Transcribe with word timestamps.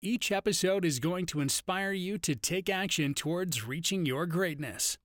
Each 0.00 0.30
episode 0.30 0.84
is 0.84 1.00
going 1.00 1.26
to 1.26 1.40
inspire 1.40 1.90
you 1.90 2.18
to 2.18 2.36
take 2.36 2.70
action 2.70 3.14
towards 3.14 3.66
reaching 3.66 4.06
your 4.06 4.26
greatness. 4.26 4.96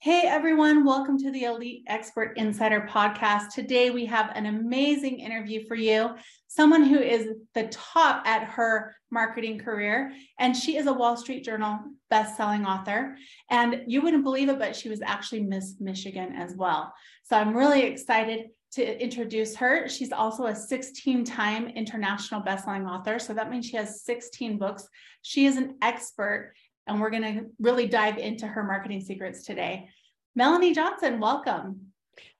Hey 0.00 0.22
everyone, 0.26 0.84
welcome 0.84 1.16
to 1.18 1.30
the 1.30 1.44
Elite 1.44 1.84
Expert 1.86 2.36
Insider 2.36 2.88
Podcast. 2.90 3.50
Today 3.54 3.90
we 3.90 4.06
have 4.06 4.32
an 4.34 4.46
amazing 4.46 5.20
interview 5.20 5.64
for 5.68 5.76
you. 5.76 6.16
Someone 6.48 6.82
who 6.82 6.98
is 6.98 7.28
the 7.54 7.68
top 7.68 8.26
at 8.26 8.42
her 8.42 8.96
marketing 9.12 9.60
career, 9.60 10.12
and 10.40 10.56
she 10.56 10.76
is 10.76 10.88
a 10.88 10.92
Wall 10.92 11.16
Street 11.16 11.44
Journal 11.44 11.78
best-selling 12.10 12.66
author. 12.66 13.16
And 13.50 13.84
you 13.86 14.02
wouldn't 14.02 14.24
believe 14.24 14.48
it, 14.48 14.58
but 14.58 14.74
she 14.74 14.88
was 14.88 15.00
actually 15.00 15.44
Miss 15.44 15.76
Michigan 15.78 16.34
as 16.36 16.56
well. 16.56 16.92
So 17.22 17.36
I'm 17.36 17.56
really 17.56 17.82
excited 17.82 18.48
to 18.74 19.02
introduce 19.02 19.54
her. 19.56 19.88
She's 19.88 20.12
also 20.12 20.46
a 20.46 20.54
16 20.54 21.24
time 21.24 21.68
international 21.68 22.42
bestselling 22.42 22.88
author. 22.88 23.18
So 23.18 23.32
that 23.34 23.50
means 23.50 23.66
she 23.66 23.76
has 23.76 24.02
16 24.02 24.58
books. 24.58 24.88
She 25.22 25.46
is 25.46 25.56
an 25.56 25.76
expert, 25.80 26.54
and 26.86 27.00
we're 27.00 27.10
going 27.10 27.22
to 27.22 27.46
really 27.60 27.86
dive 27.86 28.18
into 28.18 28.46
her 28.46 28.64
marketing 28.64 29.00
secrets 29.00 29.44
today. 29.44 29.88
Melanie 30.34 30.74
Johnson, 30.74 31.20
welcome. 31.20 31.92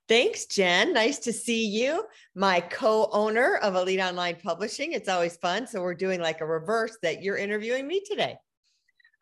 Thanks, 0.07 0.45
Jen. 0.47 0.93
Nice 0.93 1.19
to 1.21 1.33
see 1.33 1.67
you, 1.67 2.05
my 2.35 2.61
co 2.61 3.09
owner 3.13 3.57
of 3.57 3.75
Elite 3.75 4.01
Online 4.01 4.37
Publishing. 4.37 4.93
It's 4.93 5.09
always 5.09 5.37
fun. 5.37 5.67
So, 5.67 5.81
we're 5.81 5.95
doing 5.95 6.21
like 6.21 6.43
a 6.43 6.47
reverse 6.47 6.99
that 7.03 7.23
you're 7.23 7.39
interviewing 7.39 7.87
me 7.87 8.03
today. 8.05 8.37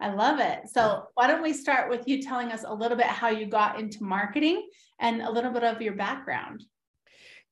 I 0.01 0.13
love 0.13 0.41
it. 0.41 0.63
So, 0.73 1.05
why 1.15 1.29
don't 1.29 1.43
we 1.43 1.53
start 1.53 1.89
with 1.89 2.09
you 2.09 2.21
telling 2.21 2.51
us 2.51 2.65
a 2.67 2.75
little 2.75 2.97
bit 2.97 3.07
how 3.07 3.29
you 3.29 3.47
got 3.47 3.79
into 3.79 4.03
marketing 4.03 4.69
and 4.99 5.23
a 5.23 5.31
little 5.31 5.53
bit 5.53 5.63
of 5.63 5.81
your 5.81 5.95
background? 5.95 6.65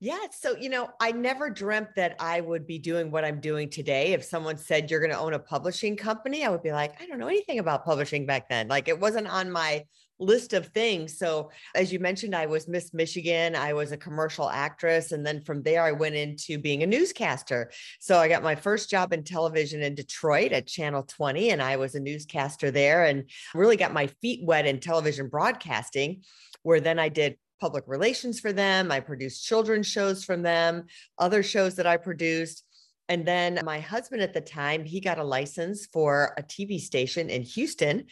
Yeah. 0.02 0.18
So, 0.32 0.56
you 0.56 0.70
know, 0.70 0.88
I 0.98 1.12
never 1.12 1.50
dreamt 1.50 1.94
that 1.96 2.16
I 2.18 2.40
would 2.40 2.66
be 2.66 2.78
doing 2.78 3.10
what 3.10 3.22
I'm 3.22 3.38
doing 3.38 3.68
today. 3.68 4.14
If 4.14 4.24
someone 4.24 4.56
said 4.56 4.90
you're 4.90 5.00
going 5.00 5.12
to 5.12 5.18
own 5.18 5.34
a 5.34 5.38
publishing 5.38 5.94
company, 5.94 6.42
I 6.42 6.48
would 6.48 6.62
be 6.62 6.72
like, 6.72 6.98
I 7.02 7.06
don't 7.06 7.18
know 7.18 7.28
anything 7.28 7.58
about 7.58 7.84
publishing 7.84 8.24
back 8.24 8.48
then. 8.48 8.66
Like 8.66 8.88
it 8.88 8.98
wasn't 8.98 9.26
on 9.26 9.50
my 9.50 9.84
list 10.18 10.54
of 10.54 10.68
things. 10.68 11.18
So, 11.18 11.50
as 11.74 11.92
you 11.92 11.98
mentioned, 11.98 12.34
I 12.34 12.46
was 12.46 12.66
Miss 12.66 12.94
Michigan, 12.94 13.54
I 13.54 13.74
was 13.74 13.92
a 13.92 13.96
commercial 13.98 14.48
actress. 14.48 15.12
And 15.12 15.24
then 15.24 15.42
from 15.42 15.62
there, 15.62 15.82
I 15.82 15.92
went 15.92 16.14
into 16.14 16.58
being 16.58 16.82
a 16.82 16.86
newscaster. 16.86 17.70
So, 18.00 18.18
I 18.18 18.28
got 18.28 18.42
my 18.42 18.54
first 18.54 18.88
job 18.88 19.12
in 19.12 19.22
television 19.22 19.82
in 19.82 19.94
Detroit 19.94 20.52
at 20.52 20.66
Channel 20.66 21.02
20, 21.04 21.50
and 21.50 21.62
I 21.62 21.76
was 21.76 21.94
a 21.94 22.00
newscaster 22.00 22.70
there 22.70 23.04
and 23.04 23.24
really 23.54 23.76
got 23.76 23.92
my 23.92 24.06
feet 24.22 24.40
wet 24.44 24.66
in 24.66 24.80
television 24.80 25.28
broadcasting, 25.28 26.22
where 26.62 26.80
then 26.80 26.98
I 26.98 27.08
did 27.08 27.36
public 27.60 27.84
relations 27.86 28.40
for 28.40 28.52
them. 28.52 28.90
I 28.90 29.00
produced 29.00 29.44
children's 29.44 29.86
shows 29.86 30.24
from 30.24 30.42
them, 30.42 30.86
other 31.18 31.42
shows 31.42 31.76
that 31.76 31.86
I 31.86 31.96
produced. 31.96 32.64
And 33.08 33.26
then 33.26 33.58
my 33.64 33.80
husband 33.80 34.22
at 34.22 34.32
the 34.32 34.40
time, 34.40 34.84
he 34.84 35.00
got 35.00 35.18
a 35.18 35.24
license 35.24 35.86
for 35.92 36.32
a 36.38 36.42
TV 36.42 36.78
station 36.78 37.28
in 37.28 37.42
Houston, 37.42 38.04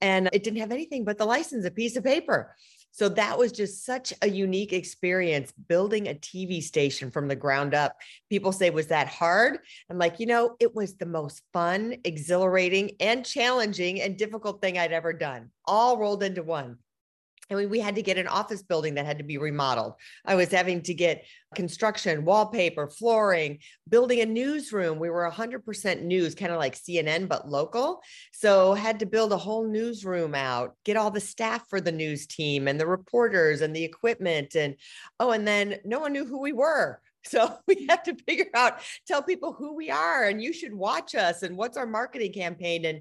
and 0.00 0.30
it 0.32 0.42
didn't 0.42 0.60
have 0.60 0.72
anything 0.72 1.04
but 1.04 1.18
the 1.18 1.26
license, 1.26 1.66
a 1.66 1.70
piece 1.70 1.94
of 1.96 2.04
paper. 2.04 2.56
So 2.90 3.10
that 3.10 3.36
was 3.36 3.52
just 3.52 3.84
such 3.84 4.14
a 4.22 4.26
unique 4.26 4.72
experience 4.72 5.52
building 5.68 6.08
a 6.08 6.14
TV 6.14 6.62
station 6.62 7.10
from 7.10 7.28
the 7.28 7.36
ground 7.36 7.74
up. 7.74 7.94
People 8.30 8.52
say, 8.52 8.70
Was 8.70 8.86
that 8.86 9.08
hard? 9.08 9.58
I'm 9.90 9.98
like, 9.98 10.18
you 10.18 10.24
know, 10.24 10.56
it 10.58 10.74
was 10.74 10.96
the 10.96 11.04
most 11.04 11.42
fun, 11.52 11.96
exhilarating, 12.04 12.92
and 12.98 13.26
challenging 13.26 14.00
and 14.00 14.16
difficult 14.16 14.62
thing 14.62 14.78
I'd 14.78 14.92
ever 14.92 15.12
done, 15.12 15.50
all 15.66 15.98
rolled 15.98 16.22
into 16.22 16.42
one 16.42 16.78
and 17.48 17.56
we, 17.56 17.66
we 17.66 17.80
had 17.80 17.94
to 17.96 18.02
get 18.02 18.18
an 18.18 18.26
office 18.26 18.62
building 18.62 18.94
that 18.94 19.06
had 19.06 19.18
to 19.18 19.24
be 19.24 19.38
remodeled. 19.38 19.94
I 20.24 20.34
was 20.34 20.50
having 20.50 20.82
to 20.82 20.94
get 20.94 21.24
construction, 21.54 22.24
wallpaper, 22.24 22.88
flooring, 22.88 23.58
building 23.88 24.20
a 24.20 24.26
newsroom. 24.26 24.98
We 24.98 25.10
were 25.10 25.30
100% 25.30 26.02
news, 26.02 26.34
kind 26.34 26.52
of 26.52 26.58
like 26.58 26.74
CNN, 26.74 27.28
but 27.28 27.48
local. 27.48 28.02
So 28.32 28.74
had 28.74 29.00
to 29.00 29.06
build 29.06 29.32
a 29.32 29.38
whole 29.38 29.66
newsroom 29.66 30.34
out, 30.34 30.74
get 30.84 30.96
all 30.96 31.10
the 31.10 31.20
staff 31.20 31.68
for 31.68 31.80
the 31.80 31.92
news 31.92 32.26
team 32.26 32.68
and 32.68 32.80
the 32.80 32.86
reporters 32.86 33.60
and 33.60 33.74
the 33.74 33.84
equipment. 33.84 34.54
And 34.54 34.76
oh, 35.20 35.30
and 35.30 35.46
then 35.46 35.76
no 35.84 36.00
one 36.00 36.12
knew 36.12 36.24
who 36.24 36.40
we 36.40 36.52
were. 36.52 37.00
So 37.26 37.58
we 37.66 37.86
have 37.88 38.02
to 38.04 38.14
figure 38.26 38.46
out, 38.54 38.80
tell 39.06 39.22
people 39.22 39.52
who 39.52 39.74
we 39.74 39.90
are 39.90 40.24
and 40.24 40.42
you 40.42 40.52
should 40.52 40.74
watch 40.74 41.14
us 41.14 41.42
and 41.42 41.56
what's 41.56 41.76
our 41.76 41.86
marketing 41.86 42.32
campaign. 42.32 42.84
And 42.84 43.00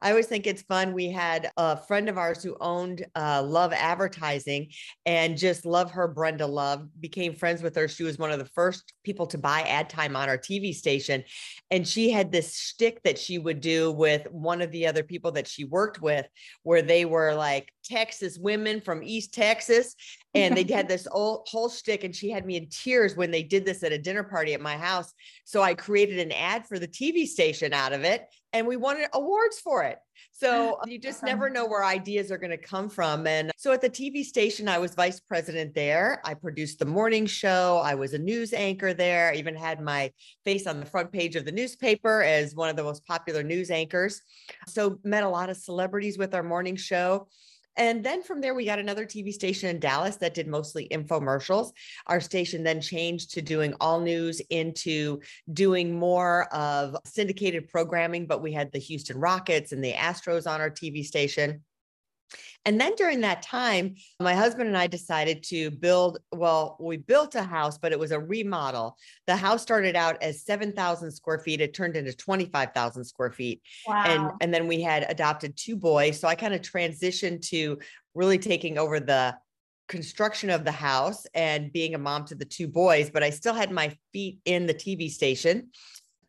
I 0.00 0.10
always 0.10 0.26
think 0.26 0.46
it's 0.46 0.62
fun. 0.62 0.92
We 0.92 1.10
had 1.10 1.50
a 1.56 1.76
friend 1.76 2.08
of 2.08 2.18
ours 2.18 2.42
who 2.42 2.56
owned 2.60 3.04
uh, 3.14 3.42
Love 3.42 3.72
Advertising 3.72 4.70
and 5.06 5.36
just 5.36 5.64
love 5.64 5.90
her, 5.92 6.08
Brenda 6.08 6.46
Love, 6.46 6.88
became 7.00 7.34
friends 7.34 7.62
with 7.62 7.74
her. 7.76 7.88
She 7.88 8.04
was 8.04 8.18
one 8.18 8.30
of 8.30 8.38
the 8.38 8.44
first 8.46 8.92
people 9.04 9.26
to 9.28 9.38
buy 9.38 9.62
ad 9.62 9.88
time 9.88 10.16
on 10.16 10.28
our 10.28 10.38
TV 10.38 10.74
station. 10.74 11.24
And 11.70 11.86
she 11.86 12.10
had 12.10 12.30
this 12.30 12.56
shtick 12.56 13.02
that 13.02 13.18
she 13.18 13.38
would 13.38 13.60
do 13.60 13.90
with 13.92 14.26
one 14.30 14.62
of 14.62 14.70
the 14.70 14.86
other 14.86 15.02
people 15.02 15.32
that 15.32 15.48
she 15.48 15.64
worked 15.64 16.00
with, 16.00 16.26
where 16.62 16.82
they 16.82 17.04
were 17.04 17.34
like 17.34 17.72
Texas 17.84 18.38
women 18.38 18.80
from 18.80 19.02
East 19.02 19.34
Texas 19.34 19.94
and 20.34 20.56
they 20.56 20.64
had 20.72 20.88
this 20.88 21.06
old, 21.10 21.46
whole 21.50 21.68
shtick 21.68 22.04
and 22.04 22.14
she 22.14 22.30
had 22.30 22.46
me 22.46 22.56
in 22.56 22.68
tears 22.68 23.16
when 23.16 23.30
they 23.30 23.42
did 23.42 23.61
this 23.64 23.82
at 23.82 23.92
a 23.92 23.98
dinner 23.98 24.22
party 24.22 24.54
at 24.54 24.60
my 24.60 24.76
house. 24.76 25.12
So 25.44 25.62
i 25.62 25.74
created 25.74 26.18
an 26.18 26.32
ad 26.32 26.66
for 26.66 26.78
the 26.78 26.88
tv 26.88 27.26
station 27.26 27.72
out 27.72 27.92
of 27.92 28.04
it 28.04 28.26
and 28.52 28.66
we 28.66 28.76
won 28.76 28.98
awards 29.14 29.58
for 29.58 29.82
it. 29.82 29.98
So 30.32 30.78
ah, 30.80 30.86
you 30.86 30.98
just 30.98 31.22
never 31.22 31.48
know 31.48 31.66
where 31.66 31.84
ideas 31.84 32.30
are 32.30 32.38
going 32.38 32.50
to 32.50 32.58
come 32.58 32.88
from. 32.88 33.26
And 33.26 33.50
so 33.56 33.72
at 33.72 33.80
the 33.80 33.90
tv 33.90 34.24
station 34.24 34.68
i 34.68 34.78
was 34.78 34.94
vice 34.94 35.20
president 35.20 35.74
there. 35.74 36.20
I 36.24 36.34
produced 36.34 36.78
the 36.78 36.84
morning 36.84 37.26
show. 37.26 37.80
I 37.84 37.94
was 37.94 38.14
a 38.14 38.18
news 38.18 38.52
anchor 38.52 38.94
there. 38.94 39.32
I 39.32 39.36
even 39.36 39.56
had 39.56 39.80
my 39.80 40.10
face 40.44 40.66
on 40.66 40.80
the 40.80 40.86
front 40.86 41.12
page 41.12 41.36
of 41.36 41.44
the 41.44 41.52
newspaper 41.52 42.22
as 42.22 42.54
one 42.54 42.68
of 42.68 42.76
the 42.76 42.84
most 42.84 43.06
popular 43.06 43.42
news 43.42 43.70
anchors. 43.70 44.20
So 44.66 44.98
met 45.04 45.24
a 45.24 45.28
lot 45.28 45.50
of 45.50 45.56
celebrities 45.56 46.18
with 46.18 46.34
our 46.34 46.42
morning 46.42 46.76
show 46.76 47.28
and 47.76 48.04
then 48.04 48.22
from 48.22 48.40
there, 48.40 48.54
we 48.54 48.64
got 48.64 48.78
another 48.78 49.06
TV 49.06 49.32
station 49.32 49.70
in 49.70 49.80
Dallas 49.80 50.16
that 50.16 50.34
did 50.34 50.46
mostly 50.46 50.88
infomercials. 50.90 51.72
Our 52.06 52.20
station 52.20 52.62
then 52.62 52.80
changed 52.80 53.32
to 53.32 53.42
doing 53.42 53.74
all 53.80 54.00
news 54.00 54.40
into 54.50 55.20
doing 55.52 55.98
more 55.98 56.52
of 56.54 56.96
syndicated 57.06 57.68
programming, 57.68 58.26
but 58.26 58.42
we 58.42 58.52
had 58.52 58.70
the 58.72 58.78
Houston 58.78 59.18
Rockets 59.18 59.72
and 59.72 59.82
the 59.82 59.92
Astros 59.92 60.46
on 60.46 60.60
our 60.60 60.70
TV 60.70 61.04
station. 61.04 61.62
And 62.64 62.80
then 62.80 62.94
during 62.94 63.22
that 63.22 63.42
time, 63.42 63.96
my 64.20 64.34
husband 64.34 64.68
and 64.68 64.76
I 64.76 64.86
decided 64.86 65.42
to 65.44 65.70
build, 65.70 66.18
well, 66.30 66.76
we 66.80 66.96
built 66.96 67.34
a 67.34 67.42
house, 67.42 67.76
but 67.76 67.92
it 67.92 67.98
was 67.98 68.12
a 68.12 68.20
remodel. 68.20 68.96
The 69.26 69.36
house 69.36 69.62
started 69.62 69.96
out 69.96 70.22
as 70.22 70.44
7,000 70.44 71.10
square 71.10 71.40
feet. 71.40 71.60
It 71.60 71.74
turned 71.74 71.96
into 71.96 72.12
25,000 72.12 73.04
square 73.04 73.32
feet. 73.32 73.62
Wow. 73.86 74.04
And, 74.06 74.30
and 74.40 74.54
then 74.54 74.68
we 74.68 74.80
had 74.80 75.06
adopted 75.08 75.56
two 75.56 75.76
boys. 75.76 76.20
So 76.20 76.28
I 76.28 76.34
kind 76.36 76.54
of 76.54 76.60
transitioned 76.60 77.48
to 77.48 77.78
really 78.14 78.38
taking 78.38 78.78
over 78.78 79.00
the 79.00 79.36
construction 79.88 80.48
of 80.48 80.64
the 80.64 80.72
house 80.72 81.26
and 81.34 81.72
being 81.72 81.94
a 81.94 81.98
mom 81.98 82.24
to 82.26 82.34
the 82.34 82.44
two 82.44 82.68
boys, 82.68 83.10
but 83.10 83.22
I 83.22 83.30
still 83.30 83.54
had 83.54 83.70
my 83.70 83.96
feet 84.12 84.38
in 84.44 84.66
the 84.66 84.74
TV 84.74 85.10
station. 85.10 85.70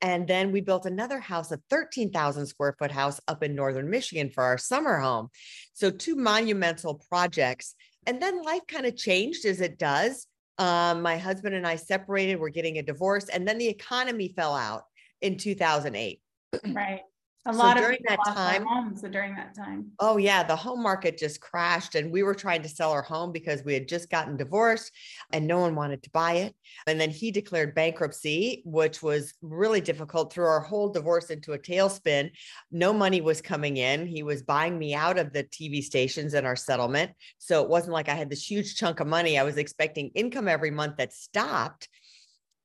And 0.03 0.27
then 0.27 0.51
we 0.51 0.59
built 0.59 0.85
another 0.85 1.19
house, 1.19 1.49
a 1.53 1.59
13,000 1.69 2.45
square 2.45 2.75
foot 2.77 2.91
house 2.91 3.21
up 3.29 3.41
in 3.41 3.55
Northern 3.55 3.89
Michigan 3.89 4.29
for 4.29 4.43
our 4.43 4.57
summer 4.57 4.99
home. 4.99 5.29
So, 5.73 5.89
two 5.89 6.15
monumental 6.15 7.01
projects. 7.09 7.73
And 8.05 8.21
then 8.21 8.43
life 8.43 8.67
kind 8.67 8.85
of 8.85 8.97
changed 8.97 9.45
as 9.45 9.61
it 9.61 9.79
does. 9.79 10.27
Um, 10.57 11.01
my 11.01 11.17
husband 11.17 11.55
and 11.55 11.65
I 11.65 11.77
separated, 11.77 12.37
we're 12.37 12.49
getting 12.49 12.77
a 12.77 12.83
divorce, 12.83 13.29
and 13.29 13.47
then 13.47 13.57
the 13.57 13.69
economy 13.69 14.33
fell 14.35 14.53
out 14.53 14.83
in 15.21 15.37
2008. 15.37 16.19
Right. 16.67 17.01
A 17.45 17.53
so 17.53 17.59
lot 17.59 17.75
during 17.75 17.97
of 17.97 18.05
that 18.07 18.33
time 18.33 18.65
homes 18.65 19.01
during 19.01 19.35
that 19.35 19.53
time. 19.53 19.91
Oh 19.99 20.15
yeah, 20.15 20.43
the 20.43 20.55
home 20.55 20.81
market 20.81 21.17
just 21.17 21.41
crashed 21.41 21.95
and 21.95 22.09
we 22.09 22.23
were 22.23 22.33
trying 22.33 22.61
to 22.61 22.69
sell 22.69 22.91
our 22.91 23.01
home 23.01 23.33
because 23.33 23.65
we 23.65 23.73
had 23.73 23.85
just 23.85 24.09
gotten 24.09 24.37
divorced 24.37 24.93
and 25.33 25.45
no 25.45 25.59
one 25.59 25.75
wanted 25.75 26.01
to 26.03 26.09
buy 26.11 26.33
it. 26.35 26.55
And 26.87 27.01
then 27.01 27.09
he 27.09 27.31
declared 27.31 27.75
bankruptcy, 27.75 28.61
which 28.63 29.03
was 29.03 29.33
really 29.41 29.81
difficult 29.81 30.31
threw 30.31 30.45
our 30.45 30.61
whole 30.61 30.87
divorce 30.87 31.31
into 31.31 31.51
a 31.51 31.59
tailspin. 31.59 32.31
No 32.71 32.93
money 32.93 33.19
was 33.19 33.41
coming 33.41 33.75
in. 33.75 34.07
He 34.07 34.23
was 34.23 34.41
buying 34.41 34.79
me 34.79 34.93
out 34.93 35.17
of 35.19 35.33
the 35.33 35.43
TV 35.43 35.83
stations 35.83 36.35
and 36.35 36.47
our 36.47 36.55
settlement. 36.55 37.11
So 37.39 37.61
it 37.61 37.69
wasn't 37.69 37.93
like 37.93 38.07
I 38.07 38.15
had 38.15 38.29
this 38.29 38.49
huge 38.49 38.77
chunk 38.77 39.01
of 39.01 39.07
money. 39.07 39.37
I 39.37 39.43
was 39.43 39.57
expecting 39.57 40.11
income 40.15 40.47
every 40.47 40.71
month 40.71 40.95
that 40.97 41.11
stopped. 41.11 41.89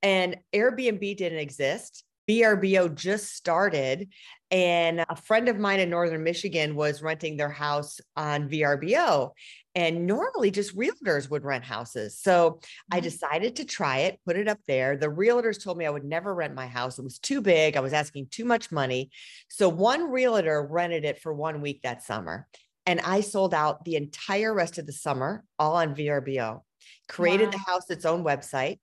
And 0.05 0.37
Airbnb 0.55 1.17
didn't 1.17 1.41
exist 1.41 2.05
VRBO 2.29 2.95
just 2.95 3.35
started, 3.35 4.09
and 4.51 5.05
a 5.09 5.17
friend 5.17 5.49
of 5.49 5.59
mine 5.59 5.81
in 5.81 5.91
Northern 5.91 6.25
Michigan 6.25 6.75
was 6.75 7.03
renting 7.03 7.37
their 7.37 7.51
house 7.51 8.01
on 8.17 8.49
VRBO. 8.49 9.31
And 9.75 10.07
normally 10.07 10.51
just 10.51 10.77
realtors 10.77 11.31
would 11.31 11.45
rent 11.45 11.63
houses. 11.63 12.19
So 12.19 12.59
I 12.91 12.97
mm-hmm. 12.97 13.05
decided 13.05 13.57
to 13.57 13.65
try 13.65 13.99
it, 13.99 14.19
put 14.27 14.37
it 14.37 14.49
up 14.49 14.59
there. 14.67 14.97
The 14.97 15.07
realtors 15.07 15.63
told 15.63 15.79
me 15.79 15.87
I 15.87 15.91
would 15.91 16.05
never 16.05 16.35
rent 16.35 16.55
my 16.55 16.67
house. 16.67 16.99
It 16.99 17.05
was 17.05 17.19
too 17.21 17.41
big. 17.41 17.77
I 17.77 17.81
was 17.81 17.93
asking 17.93 18.29
too 18.31 18.45
much 18.45 18.73
money. 18.73 19.11
So 19.49 19.69
one 19.69 20.11
realtor 20.11 20.67
rented 20.69 21.05
it 21.05 21.21
for 21.21 21.33
one 21.33 21.61
week 21.61 21.83
that 21.83 22.03
summer. 22.03 22.49
And 22.87 23.01
I 23.01 23.21
sold 23.21 23.55
out 23.55 23.85
the 23.85 23.97
entire 23.97 24.53
rest 24.53 24.79
of 24.79 24.87
the 24.87 24.93
summer, 24.93 25.45
all 25.59 25.77
on 25.77 25.95
VRBO, 25.95 26.63
created 27.07 27.47
wow. 27.47 27.51
the 27.53 27.59
house 27.59 27.91
its 27.91 28.07
own 28.07 28.25
website. 28.25 28.79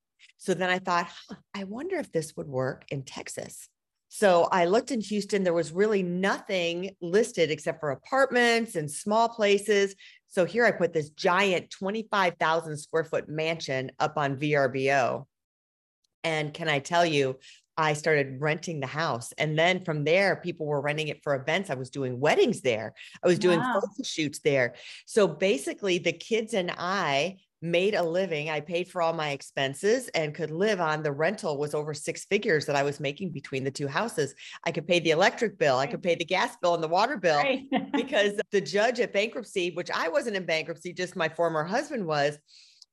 So 0.46 0.54
then 0.54 0.70
I 0.70 0.78
thought, 0.78 1.08
huh, 1.28 1.38
I 1.56 1.64
wonder 1.64 1.96
if 1.98 2.12
this 2.12 2.38
would 2.38 2.48
work 2.48 2.86
in 2.90 3.02
Texas. 3.02 3.68
So 4.10 4.48
I 4.52 4.66
looked 4.66 4.92
in 4.92 5.02
Houston, 5.02 5.44
there 5.44 5.54
was 5.54 5.72
really 5.72 6.04
nothing 6.04 6.96
listed 7.02 7.50
except 7.50 7.80
for 7.80 7.90
apartments 7.90 8.76
and 8.76 8.90
small 8.90 9.28
places. 9.28 9.96
So 10.28 10.46
here 10.46 10.64
I 10.64 10.72
put 10.72 10.94
this 10.94 11.10
giant 11.10 11.72
25,000 11.72 12.78
square 12.78 13.04
foot 13.04 13.28
mansion 13.28 13.92
up 14.00 14.18
on 14.18 14.38
VRBO. 14.38 15.26
And 16.24 16.54
can 16.54 16.70
I 16.70 16.78
tell 16.78 17.06
you, 17.06 17.40
I 17.76 17.94
started 17.94 18.40
renting 18.40 18.80
the 18.80 18.88
house. 18.88 19.34
And 19.40 19.58
then 19.58 19.84
from 19.84 20.04
there, 20.04 20.36
people 20.36 20.68
were 20.68 20.80
renting 20.80 21.08
it 21.08 21.24
for 21.24 21.36
events. 21.36 21.70
I 21.70 21.76
was 21.76 21.90
doing 21.90 22.20
weddings 22.20 22.62
there, 22.62 22.94
I 23.24 23.28
was 23.28 23.40
doing 23.40 23.60
wow. 23.60 23.82
photo 23.82 24.04
shoots 24.04 24.40
there. 24.40 24.76
So 25.08 25.28
basically, 25.28 25.98
the 25.98 26.14
kids 26.14 26.54
and 26.54 26.72
I 26.78 27.38
made 27.66 27.96
a 27.96 28.04
living. 28.04 28.50
I 28.50 28.62
paid 28.62 28.88
for 28.88 29.02
all 29.02 29.14
my 29.14 29.32
expenses 29.32 30.08
and 30.10 30.34
could 30.34 30.52
live 30.52 30.80
on 30.80 31.04
the 31.04 31.12
rental 31.12 31.58
was 31.58 31.74
over 31.74 31.94
six 31.94 32.26
figures 32.26 32.66
that 32.66 32.76
I 32.76 32.84
was 32.84 33.00
making 33.00 33.32
between 33.32 33.64
the 33.64 33.72
two 33.72 33.88
houses. 33.88 34.36
I 34.64 34.72
could 34.72 34.88
pay 34.88 35.00
the 35.00 35.12
electric 35.12 35.58
bill, 35.58 35.78
I 35.78 35.88
could 35.88 36.04
pay 36.04 36.16
the 36.16 36.26
gas 36.26 36.56
bill 36.62 36.76
and 36.76 36.84
the 36.84 36.88
water 36.88 37.18
bill 37.18 37.38
right. 37.38 37.64
because 37.94 38.40
the 38.52 38.62
judge 38.62 39.00
at 39.00 39.14
bankruptcy, 39.14 39.72
which 39.72 39.90
I 39.94 40.10
wasn't 40.10 40.36
in 40.36 40.46
bankruptcy, 40.46 40.94
just 40.94 41.16
my 41.16 41.30
former 41.30 41.64
husband 41.64 42.06
was, 42.06 42.38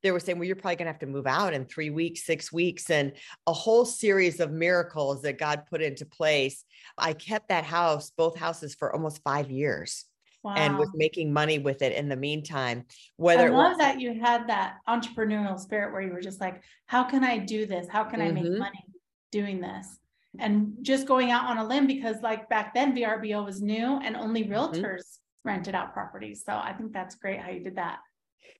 they 0.03 0.11
were 0.11 0.21
saying, 0.21 0.39
well, 0.39 0.47
you're 0.47 0.57
probably 0.57 0.77
going 0.77 0.87
to 0.87 0.93
have 0.93 1.01
to 1.01 1.07
move 1.07 1.27
out 1.27 1.55
in 1.55 1.65
three 1.65 1.91
weeks, 1.91 2.25
six 2.27 2.53
weeks, 2.53 2.91
and 2.91 3.13
a 3.47 3.53
whole 3.53 3.85
series 3.85 4.41
of 4.41 4.51
miracles 4.51 5.23
that 5.23 5.39
God 5.39 5.65
put 5.71 5.81
into 5.81 6.05
place. 6.05 6.65
I 6.99 7.13
kept 7.13 7.49
that 7.49 7.65
house, 7.65 8.11
both 8.11 8.37
houses, 8.37 8.75
for 8.75 8.93
almost 8.93 9.23
five 9.23 9.51
years. 9.51 10.05
Wow. 10.43 10.55
and 10.57 10.77
was 10.77 10.91
making 10.95 11.33
money 11.33 11.61
with 11.61 11.83
it 11.83 11.93
in 11.93 12.09
the 12.09 12.17
meantime. 12.17 12.85
Whether 13.17 13.47
I 13.47 13.51
love 13.51 13.71
was- 13.73 13.79
that 13.79 14.01
you 14.01 14.21
had 14.21 14.49
that 14.49 14.79
entrepreneurial 14.89 15.59
spirit 15.59 15.93
where 15.93 16.03
you 16.03 16.13
were 16.13 16.21
just 16.21 16.41
like, 16.41 16.63
how 16.87 17.05
can 17.05 17.23
I 17.23 17.39
do 17.39 17.65
this? 17.65 17.87
How 17.89 18.03
can 18.05 18.19
mm-hmm. 18.19 18.29
I 18.29 18.33
make 18.33 18.45
mm-hmm. 18.45 18.59
money 18.59 18.85
doing 19.31 19.61
this? 19.61 19.87
And 20.39 20.79
just 20.83 21.07
going 21.07 21.31
out 21.31 21.45
on 21.45 21.59
a 21.59 21.65
limb 21.65 21.87
because 21.87 22.17
like 22.23 22.49
back 22.49 22.75
then 22.75 22.97
VRBO 22.97 23.45
was 23.45 23.61
new 23.61 24.01
and 24.03 24.17
only 24.17 24.43
mm-hmm. 24.43 24.53
realtors 24.53 24.75
mm-hmm. 24.75 25.49
rented 25.49 25.75
out 25.75 25.93
properties. 25.93 26.43
So 26.45 26.53
I 26.53 26.73
think 26.73 26.93
that's 26.93 27.15
great 27.15 27.39
how 27.41 27.51
you 27.51 27.63
did 27.63 27.77
that 27.77 27.99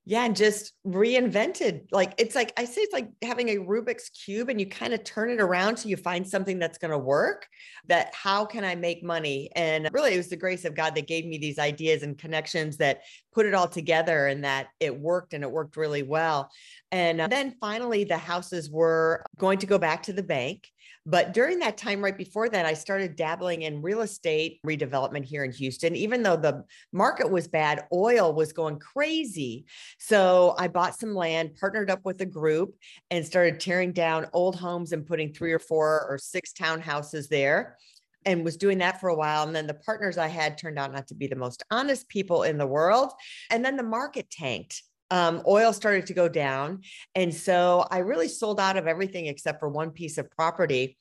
yeah 0.05 0.25
and 0.25 0.35
just 0.35 0.73
reinvented 0.85 1.83
like 1.93 2.13
it's 2.19 2.35
like 2.35 2.53
i 2.57 2.65
say 2.65 2.81
it's 2.81 2.93
like 2.93 3.09
having 3.23 3.51
a 3.51 3.57
rubik's 3.57 4.09
cube 4.11 4.49
and 4.49 4.59
you 4.61 4.67
kind 4.67 4.93
of 4.93 5.05
turn 5.05 5.31
it 5.31 5.41
around 5.41 5.77
so 5.77 5.89
you 5.89 5.97
find 5.97 6.27
something 6.27 6.59
that's 6.59 6.79
going 6.79 6.91
to 6.91 6.99
work 6.99 7.47
that 7.87 8.13
how 8.15 8.45
can 8.45 8.65
i 8.65 8.75
make 8.75 9.03
money? 9.03 9.51
And 9.55 9.89
really 9.93 10.15
it 10.15 10.17
was 10.17 10.29
the 10.29 10.37
grace 10.37 10.65
of 10.65 10.75
god 10.75 10.95
that 10.95 11.07
gave 11.07 11.25
me 11.25 11.39
these 11.39 11.59
ideas 11.59 12.03
and 12.03 12.19
connections 12.19 12.77
that 12.79 13.03
put 13.33 13.47
it 13.47 13.55
all 13.55 13.69
together 13.69 14.27
and 14.27 14.45
that 14.45 14.69
it 14.81 14.99
worked 14.99 15.35
and 15.35 15.43
it 15.43 15.51
worked 15.51 15.77
really 15.77 16.03
well. 16.03 16.51
And 16.91 17.21
uh, 17.21 17.29
then 17.29 17.57
finally 17.61 18.05
the 18.05 18.19
houses 18.19 18.71
were 18.71 19.25
going 19.39 19.59
to 19.61 19.67
go 19.67 19.79
back 19.79 20.05
to 20.05 20.13
the 20.13 20.23
bank 20.23 20.69
but 21.05 21.35
during 21.35 21.59
that 21.59 21.77
time, 21.77 22.03
right 22.03 22.17
before 22.17 22.49
that, 22.49 22.65
I 22.65 22.75
started 22.75 23.17
dabbling 23.17 23.63
in 23.63 23.83
real 23.83 24.03
estate 24.03 24.61
redevelopment 24.65 25.25
here 25.25 25.45
in 25.45 25.51
Houston. 25.53 25.97
Even 25.97 26.23
though 26.23 26.37
the 26.37 26.65
market 26.93 27.29
was 27.29 27.49
bad, 27.49 27.87
oil 27.93 28.33
was 28.33 28.53
going 28.53 28.79
crazy. 28.79 29.65
So 29.99 30.55
I 30.59 30.69
bought 30.69 30.99
some 30.99 31.15
land, 31.15 31.57
partnered 31.59 31.91
up 31.91 32.01
with 32.05 32.21
a 32.21 32.27
group, 32.27 32.75
and 33.11 33.27
started 33.27 33.59
tearing 33.59 33.93
down 33.93 34.29
old 34.33 34.55
homes 34.55 34.93
and 34.93 35.05
putting 35.05 35.33
three 35.33 35.53
or 35.53 35.59
four 35.59 36.07
or 36.09 36.19
six 36.19 36.53
townhouses 36.53 37.29
there 37.29 37.77
and 38.25 38.45
was 38.45 38.57
doing 38.57 38.79
that 38.79 39.01
for 39.01 39.09
a 39.09 39.17
while. 39.17 39.45
And 39.45 39.57
then 39.57 39.67
the 39.67 39.75
partners 39.75 40.19
I 40.19 40.29
had 40.29 40.57
turned 40.57 40.79
out 40.79 40.93
not 40.93 41.09
to 41.09 41.15
be 41.17 41.27
the 41.27 41.35
most 41.35 41.65
honest 41.73 42.09
people 42.09 42.45
in 42.45 42.59
the 42.59 42.67
world. 42.67 43.13
And 43.51 43.65
then 43.65 43.77
the 43.77 43.83
market 43.83 44.31
tanked 44.31 44.85
um, 45.13 45.43
oil 45.47 45.75
started 45.75 46.07
to 46.07 46.15
go 46.15 46.27
down. 46.27 46.81
And 47.15 47.33
so 47.35 47.87
I 47.91 47.99
really 47.99 48.29
sold 48.29 48.59
out 48.59 48.79
of 48.79 48.87
everything 48.87 49.27
except 49.27 49.61
for 49.61 49.69
one 49.69 49.91
piece 49.91 50.17
of 50.17 50.31
property. 50.31 50.97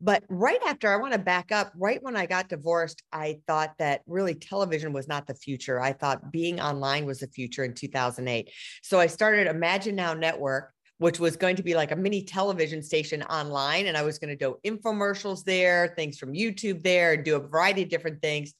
But 0.00 0.24
right 0.30 0.60
after, 0.66 0.90
I 0.90 0.96
want 0.96 1.12
to 1.12 1.18
back 1.18 1.52
up, 1.52 1.70
right 1.76 2.02
when 2.02 2.16
I 2.16 2.24
got 2.24 2.48
divorced, 2.48 3.02
I 3.12 3.36
thought 3.46 3.74
that 3.78 4.00
really 4.06 4.34
television 4.34 4.94
was 4.94 5.06
not 5.06 5.26
the 5.26 5.34
future. 5.34 5.78
I 5.78 5.92
thought 5.92 6.32
being 6.32 6.58
online 6.58 7.04
was 7.04 7.18
the 7.20 7.26
future 7.26 7.62
in 7.62 7.74
2008. 7.74 8.50
So 8.82 8.98
I 8.98 9.06
started 9.06 9.46
Imagine 9.46 9.94
Now 9.94 10.14
Network, 10.14 10.72
which 11.00 11.18
was 11.18 11.34
going 11.34 11.56
to 11.56 11.62
be 11.62 11.74
like 11.74 11.92
a 11.92 11.96
mini 11.96 12.22
television 12.22 12.82
station 12.82 13.22
online. 13.22 13.86
And 13.86 13.96
I 13.96 14.02
was 14.02 14.18
going 14.18 14.36
to 14.36 14.36
do 14.36 14.58
infomercials 14.66 15.44
there, 15.44 15.94
things 15.96 16.18
from 16.18 16.34
YouTube 16.34 16.82
there, 16.82 17.16
do 17.16 17.36
a 17.36 17.40
variety 17.40 17.82
of 17.82 17.88
different 17.88 18.20
things. 18.20 18.52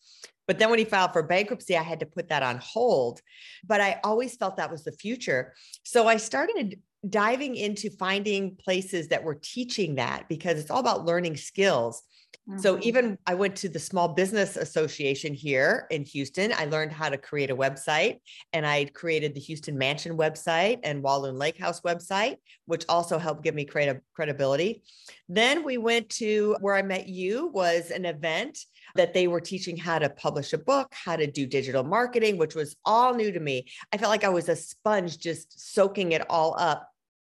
But 0.49 0.59
then 0.59 0.71
when 0.71 0.79
he 0.79 0.87
filed 0.87 1.13
for 1.13 1.23
bankruptcy, 1.23 1.77
I 1.77 1.83
had 1.83 2.01
to 2.01 2.07
put 2.07 2.31
that 2.31 2.43
on 2.43 2.57
hold. 2.57 3.21
But 3.63 3.83
I 3.83 4.01
always 4.03 4.37
felt 4.37 4.57
that 4.57 4.71
was 4.71 4.85
the 4.85 4.93
future. 4.93 5.53
So 5.85 6.09
I 6.09 6.17
started 6.17 6.81
diving 7.07 7.57
into 7.57 7.91
finding 7.91 8.57
places 8.57 9.09
that 9.09 9.23
were 9.23 9.39
teaching 9.43 9.97
that 9.97 10.27
because 10.31 10.59
it's 10.59 10.71
all 10.71 10.81
about 10.81 11.05
learning 11.05 11.37
skills. 11.37 12.03
Mm-hmm. 12.51 12.61
So 12.61 12.79
even 12.83 13.17
I 13.27 13.35
went 13.35 13.55
to 13.57 13.69
the 13.69 13.79
Small 13.79 14.09
Business 14.09 14.57
Association 14.57 15.35
here 15.35 15.87
in 15.91 16.05
Houston. 16.05 16.53
I 16.53 16.65
learned 16.65 16.91
how 16.91 17.09
to 17.09 17.17
create 17.17 17.51
a 17.51 17.57
website 17.57 18.19
and 18.53 18.67
I 18.67 18.87
created 18.87 19.35
the 19.35 19.41
Houston 19.41 19.79
Mansion 19.79 20.17
website 20.17 20.81
and 20.83 21.03
Walloon 21.03 21.37
Lake 21.37 21.59
House 21.59 21.83
website, 21.83 22.37
which 22.67 22.85
also 22.89 23.19
helped 23.19 23.45
give 23.45 23.55
me 23.55 23.65
creative 23.65 24.01
credibility. 24.15 24.83
Then 25.29 25.63
we 25.65 25.79
went 25.79 26.09
to 26.11 26.57
where 26.61 26.75
I 26.75 26.83
met 26.83 27.09
you 27.09 27.49
was 27.49 27.93
an 27.93 28.05
event 28.05 28.59
that 28.97 29.15
they 29.15 29.29
were 29.29 29.41
teaching 29.41 29.77
how 29.77 30.01
to 30.01 30.11
publish 30.11 30.53
a 30.53 30.59
book, 30.59 30.93
how 30.93 31.15
to 31.15 31.29
do 31.29 31.47
digital 31.47 31.85
marketing, 31.85 32.37
which 32.37 32.57
was 32.57 32.75
all 32.85 33.15
new 33.15 33.31
to 33.31 33.39
me. 33.39 33.67
I 33.93 33.97
felt 33.97 34.11
like 34.11 34.25
I 34.25 34.29
was 34.31 34.49
a 34.49 34.57
sponge 34.57 35.19
just 35.19 35.73
soaking 35.73 36.13
it 36.13 36.29
all 36.29 36.57
up. 36.59 36.90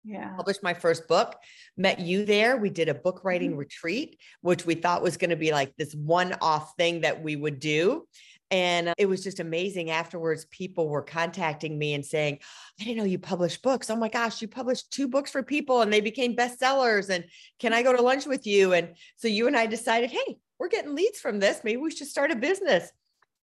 Yeah. 0.04 0.34
Published 0.36 0.62
my 0.62 0.74
first 0.74 1.06
book, 1.06 1.36
met 1.76 2.00
you 2.00 2.24
there. 2.24 2.56
We 2.56 2.70
did 2.70 2.88
a 2.88 2.94
book 2.94 3.22
writing 3.24 3.50
mm-hmm. 3.50 3.60
retreat, 3.60 4.18
which 4.40 4.66
we 4.66 4.74
thought 4.74 5.02
was 5.02 5.16
going 5.16 5.30
to 5.30 5.36
be 5.36 5.52
like 5.52 5.76
this 5.76 5.94
one 5.94 6.34
off 6.40 6.74
thing 6.76 7.02
that 7.02 7.22
we 7.22 7.36
would 7.36 7.60
do. 7.60 8.06
And 8.50 8.92
it 8.98 9.06
was 9.06 9.24
just 9.24 9.40
amazing. 9.40 9.90
Afterwards, 9.90 10.44
people 10.50 10.86
were 10.88 11.00
contacting 11.00 11.78
me 11.78 11.94
and 11.94 12.04
saying, 12.04 12.38
I 12.78 12.84
didn't 12.84 12.98
know 12.98 13.04
you 13.04 13.18
published 13.18 13.62
books. 13.62 13.88
Oh 13.88 13.96
my 13.96 14.10
gosh, 14.10 14.42
you 14.42 14.48
published 14.48 14.92
two 14.92 15.08
books 15.08 15.30
for 15.30 15.42
people 15.42 15.80
and 15.80 15.90
they 15.90 16.02
became 16.02 16.36
bestsellers. 16.36 17.08
And 17.08 17.24
can 17.60 17.72
I 17.72 17.82
go 17.82 17.96
to 17.96 18.02
lunch 18.02 18.26
with 18.26 18.46
you? 18.46 18.74
And 18.74 18.94
so 19.16 19.26
you 19.26 19.46
and 19.46 19.56
I 19.56 19.64
decided, 19.64 20.10
hey, 20.10 20.36
we're 20.58 20.68
getting 20.68 20.94
leads 20.94 21.18
from 21.18 21.40
this. 21.40 21.62
Maybe 21.64 21.78
we 21.78 21.90
should 21.90 22.08
start 22.08 22.30
a 22.30 22.36
business. 22.36 22.90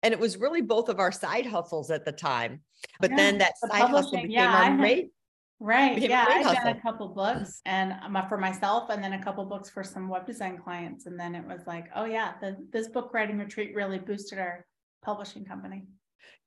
And 0.03 0.13
it 0.13 0.19
was 0.19 0.37
really 0.37 0.61
both 0.61 0.89
of 0.89 0.99
our 0.99 1.11
side 1.11 1.47
hustles 1.47 1.89
at 1.89 2.05
the 2.05 2.11
time. 2.11 2.61
But 2.99 3.09
yeah, 3.09 3.15
then 3.17 3.37
that 3.39 3.53
the 3.61 3.69
side 3.69 3.89
hustle 3.89 4.11
became 4.11 4.29
yeah, 4.29 4.63
our 4.63 4.75
main. 4.75 5.09
Right. 5.59 5.99
Yeah. 5.99 6.25
I've 6.27 6.45
hustle. 6.45 6.63
done 6.63 6.77
a 6.77 6.81
couple 6.81 7.09
books 7.09 7.61
and 7.65 7.93
uh, 8.15 8.27
for 8.27 8.37
myself 8.37 8.89
and 8.89 9.03
then 9.03 9.13
a 9.13 9.23
couple 9.23 9.43
books 9.45 9.69
for 9.69 9.83
some 9.83 10.07
web 10.07 10.25
design 10.25 10.57
clients. 10.57 11.05
And 11.05 11.19
then 11.19 11.35
it 11.35 11.45
was 11.45 11.67
like, 11.67 11.87
oh 11.95 12.05
yeah, 12.05 12.33
the, 12.39 12.55
this 12.71 12.87
book 12.87 13.13
writing 13.13 13.37
retreat 13.37 13.75
really 13.75 13.99
boosted 13.99 14.39
our 14.39 14.65
publishing 15.03 15.43
company. 15.43 15.83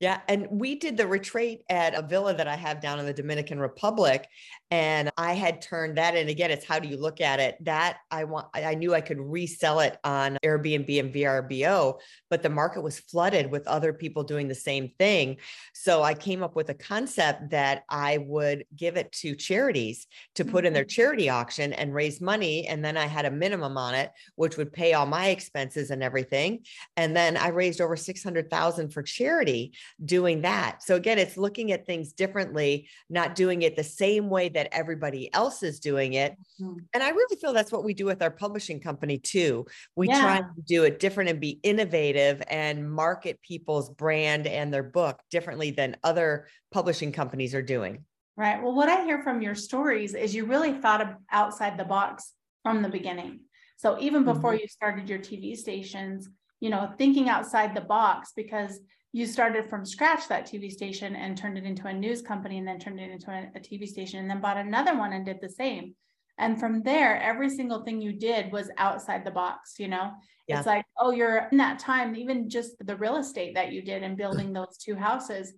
Yeah. 0.02 0.18
And 0.26 0.48
we 0.50 0.74
did 0.74 0.96
the 0.96 1.06
retreat 1.06 1.62
at 1.70 1.94
a 1.94 2.02
villa 2.02 2.34
that 2.34 2.48
I 2.48 2.56
have 2.56 2.80
down 2.80 2.98
in 2.98 3.06
the 3.06 3.12
Dominican 3.12 3.60
Republic. 3.60 4.26
And 4.72 5.12
I 5.16 5.34
had 5.34 5.62
turned 5.62 5.96
that 5.96 6.16
in. 6.16 6.28
Again, 6.28 6.50
it's 6.50 6.64
how 6.64 6.80
do 6.80 6.88
you 6.88 6.96
look 6.96 7.20
at 7.20 7.38
it? 7.38 7.56
That 7.60 7.98
I 8.10 8.24
want, 8.24 8.48
I 8.52 8.74
knew 8.74 8.94
I 8.94 9.00
could 9.00 9.20
resell 9.20 9.78
it 9.78 9.98
on 10.02 10.38
Airbnb 10.42 10.98
and 10.98 11.14
VRBO, 11.14 12.00
but 12.30 12.42
the 12.42 12.48
market 12.48 12.80
was 12.80 12.98
flooded 12.98 13.52
with 13.52 13.68
other 13.68 13.92
people 13.92 14.24
doing 14.24 14.48
the 14.48 14.56
same 14.56 14.90
thing. 14.98 15.36
So 15.72 16.02
I 16.02 16.14
came 16.14 16.42
up 16.42 16.56
with 16.56 16.70
a 16.70 16.74
concept 16.74 17.50
that 17.50 17.84
I 17.88 18.18
would 18.18 18.64
give 18.74 18.96
it 18.96 19.12
to 19.20 19.36
charities 19.36 20.08
to 20.34 20.44
put 20.44 20.64
in 20.64 20.72
their 20.72 20.82
mm-hmm. 20.82 20.88
charity 20.88 21.28
auction 21.28 21.72
and 21.74 21.94
raise 21.94 22.20
money. 22.20 22.66
And 22.66 22.84
then 22.84 22.96
I 22.96 23.06
had 23.06 23.24
a 23.24 23.30
minimum 23.30 23.76
on 23.76 23.94
it, 23.94 24.10
which 24.34 24.56
would 24.56 24.72
pay 24.72 24.94
all 24.94 25.06
my 25.06 25.28
expenses 25.28 25.92
and 25.92 26.02
everything. 26.02 26.64
And 26.96 27.16
then 27.16 27.36
I 27.36 27.50
raised 27.50 27.80
over 27.80 27.94
600,000 27.94 28.92
for 28.92 29.04
charity 29.04 29.61
doing 30.04 30.42
that. 30.42 30.82
So 30.82 30.96
again, 30.96 31.18
it's 31.18 31.36
looking 31.36 31.72
at 31.72 31.86
things 31.86 32.12
differently, 32.12 32.88
not 33.08 33.34
doing 33.34 33.62
it 33.62 33.76
the 33.76 33.84
same 33.84 34.28
way 34.28 34.48
that 34.50 34.68
everybody 34.72 35.32
else 35.32 35.62
is 35.62 35.78
doing 35.78 36.14
it. 36.14 36.32
Mm-hmm. 36.60 36.78
And 36.94 37.02
I 37.02 37.10
really 37.10 37.36
feel 37.36 37.52
that's 37.52 37.72
what 37.72 37.84
we 37.84 37.94
do 37.94 38.06
with 38.06 38.22
our 38.22 38.30
publishing 38.30 38.80
company 38.80 39.18
too. 39.18 39.66
We 39.96 40.08
yeah. 40.08 40.20
try 40.20 40.38
to 40.38 40.62
do 40.66 40.84
it 40.84 40.98
different 40.98 41.30
and 41.30 41.40
be 41.40 41.60
innovative 41.62 42.42
and 42.48 42.90
market 42.90 43.40
people's 43.42 43.90
brand 43.90 44.46
and 44.46 44.72
their 44.72 44.82
book 44.82 45.20
differently 45.30 45.70
than 45.70 45.96
other 46.02 46.48
publishing 46.72 47.12
companies 47.12 47.54
are 47.54 47.62
doing. 47.62 48.04
Right. 48.36 48.62
Well, 48.62 48.74
what 48.74 48.88
I 48.88 49.04
hear 49.04 49.22
from 49.22 49.42
your 49.42 49.54
stories 49.54 50.14
is 50.14 50.34
you 50.34 50.46
really 50.46 50.72
thought 50.72 51.02
of 51.02 51.08
outside 51.30 51.78
the 51.78 51.84
box 51.84 52.32
from 52.62 52.82
the 52.82 52.88
beginning. 52.88 53.40
So 53.76 53.98
even 54.00 54.24
before 54.24 54.52
mm-hmm. 54.52 54.60
you 54.60 54.68
started 54.68 55.08
your 55.08 55.18
TV 55.18 55.56
stations, 55.56 56.28
you 56.60 56.70
know, 56.70 56.92
thinking 56.96 57.28
outside 57.28 57.74
the 57.74 57.80
box 57.80 58.32
because 58.34 58.78
you 59.12 59.26
started 59.26 59.68
from 59.68 59.84
scratch 59.84 60.26
that 60.28 60.46
TV 60.46 60.70
station 60.70 61.14
and 61.16 61.36
turned 61.36 61.58
it 61.58 61.64
into 61.64 61.86
a 61.86 61.92
news 61.92 62.22
company 62.22 62.58
and 62.58 62.66
then 62.66 62.78
turned 62.78 62.98
it 62.98 63.10
into 63.10 63.30
a, 63.30 63.50
a 63.54 63.60
TV 63.60 63.86
station 63.86 64.20
and 64.20 64.30
then 64.30 64.40
bought 64.40 64.56
another 64.56 64.96
one 64.96 65.12
and 65.12 65.26
did 65.26 65.38
the 65.40 65.48
same. 65.48 65.94
And 66.38 66.58
from 66.58 66.82
there, 66.82 67.20
every 67.20 67.50
single 67.50 67.84
thing 67.84 68.00
you 68.00 68.14
did 68.14 68.50
was 68.50 68.70
outside 68.78 69.24
the 69.24 69.30
box, 69.30 69.74
you 69.78 69.88
know? 69.88 70.12
Yeah. 70.48 70.58
It's 70.58 70.66
like, 70.66 70.86
oh, 70.98 71.10
you're 71.10 71.48
in 71.52 71.58
that 71.58 71.78
time, 71.78 72.16
even 72.16 72.48
just 72.48 72.72
the 72.84 72.96
real 72.96 73.16
estate 73.16 73.54
that 73.54 73.70
you 73.70 73.82
did 73.82 74.02
and 74.02 74.16
building 74.16 74.52
those 74.52 74.78
two 74.78 74.96
houses, 74.96 75.52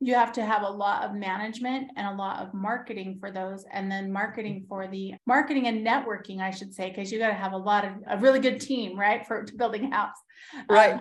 you 0.00 0.14
have 0.14 0.32
to 0.32 0.44
have 0.44 0.62
a 0.62 0.68
lot 0.68 1.04
of 1.04 1.14
management 1.14 1.90
and 1.96 2.06
a 2.06 2.14
lot 2.14 2.40
of 2.40 2.52
marketing 2.52 3.16
for 3.18 3.30
those 3.30 3.64
and 3.72 3.90
then 3.90 4.12
marketing 4.12 4.64
for 4.68 4.86
the 4.88 5.14
marketing 5.26 5.68
and 5.68 5.86
networking 5.86 6.40
i 6.40 6.50
should 6.50 6.74
say 6.74 6.90
because 6.90 7.10
you 7.10 7.18
got 7.18 7.28
to 7.28 7.34
have 7.34 7.52
a 7.52 7.56
lot 7.56 7.84
of 7.84 7.92
a 8.08 8.18
really 8.18 8.38
good 8.38 8.60
team 8.60 8.98
right 8.98 9.26
for 9.26 9.46
building 9.56 9.90
a 9.90 9.96
house 9.96 10.16
right 10.68 10.94
um, 10.94 11.00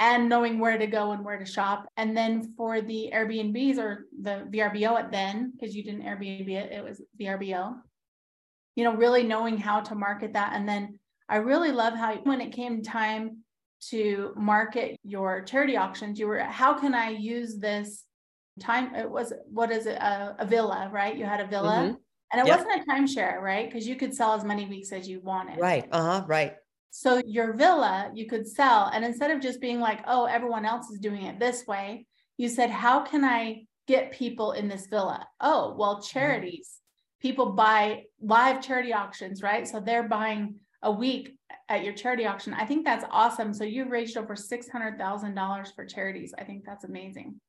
and 0.00 0.30
knowing 0.30 0.58
where 0.58 0.78
to 0.78 0.86
go 0.86 1.12
and 1.12 1.22
where 1.22 1.38
to 1.38 1.44
shop. 1.44 1.86
And 1.96 2.16
then 2.16 2.54
for 2.56 2.80
the 2.80 3.10
airbnbs 3.14 3.78
or 3.78 4.06
the 4.20 4.48
vrbo 4.50 4.98
at 4.98 5.12
then 5.12 5.52
because 5.52 5.76
you 5.76 5.84
didn't 5.84 6.02
airbnb 6.02 6.48
it 6.48 6.72
it 6.72 6.82
was 6.82 7.00
vrbo 7.20 7.76
you 8.74 8.84
know 8.84 8.94
really 8.94 9.22
knowing 9.22 9.58
how 9.58 9.80
to 9.80 9.94
market 9.94 10.32
that. 10.32 10.54
And 10.54 10.68
then 10.68 10.98
i 11.28 11.36
really 11.36 11.70
love 11.70 11.94
how 11.94 12.16
when 12.24 12.40
it 12.40 12.52
came 12.52 12.82
time 12.82 13.44
to 13.90 14.32
market 14.36 14.98
your 15.04 15.42
charity 15.42 15.76
auctions 15.76 16.18
you 16.18 16.26
were 16.26 16.40
how 16.40 16.74
can 16.74 16.94
i 16.94 17.08
use 17.08 17.58
this 17.58 18.04
time? 18.60 18.94
It 18.94 19.10
was 19.10 19.32
what 19.50 19.70
is 19.70 19.86
it? 19.86 19.96
A, 19.96 20.36
a 20.38 20.46
villa 20.46 20.90
right? 20.92 21.16
You 21.16 21.24
had 21.24 21.40
a 21.40 21.46
villa. 21.46 21.76
Mm-hmm. 21.76 21.94
and 22.32 22.40
it 22.40 22.46
yep. 22.46 22.58
wasn't 22.58 22.82
a 22.82 22.90
timeshare 22.90 23.40
right? 23.40 23.68
Because 23.68 23.86
you 23.86 23.96
could 23.96 24.14
sell 24.14 24.32
as 24.32 24.44
many 24.44 24.66
weeks 24.66 24.92
as 24.92 25.08
you 25.08 25.20
wanted. 25.20 25.58
Right. 25.58 25.86
Uh-huh. 25.90 26.24
Right 26.26 26.54
so 26.90 27.22
your 27.26 27.52
villa 27.52 28.10
you 28.14 28.26
could 28.26 28.46
sell 28.46 28.90
and 28.92 29.04
instead 29.04 29.30
of 29.30 29.40
just 29.40 29.60
being 29.60 29.80
like 29.80 30.00
oh 30.06 30.24
everyone 30.24 30.64
else 30.64 30.90
is 30.90 30.98
doing 30.98 31.22
it 31.22 31.38
this 31.38 31.66
way 31.66 32.04
you 32.36 32.48
said 32.48 32.70
how 32.70 33.00
can 33.00 33.24
i 33.24 33.62
get 33.90 34.12
people 34.12 34.52
in 34.52 34.68
this 34.68 34.86
villa? 34.86 35.26
Oh 35.40 35.74
well 35.76 35.96
mm-hmm. 35.96 36.18
charities. 36.18 36.78
People 37.20 37.52
buy 37.52 38.04
live 38.22 38.62
charity 38.62 38.92
auctions 38.94 39.42
right? 39.42 39.66
So 39.66 39.80
they're 39.80 40.08
buying 40.08 40.56
a 40.82 40.90
week 40.90 41.36
at 41.68 41.84
your 41.84 41.92
charity 41.92 42.24
auction. 42.24 42.54
I 42.54 42.64
think 42.64 42.84
that's 42.84 43.04
awesome. 43.10 43.52
So 43.52 43.64
you've 43.64 43.90
raised 43.90 44.16
over 44.16 44.34
$600000 44.34 45.74
for 45.74 45.84
charities. 45.84 46.32
I 46.38 46.44
think 46.44 46.64
that's 46.64 46.84
amazing 46.84 47.40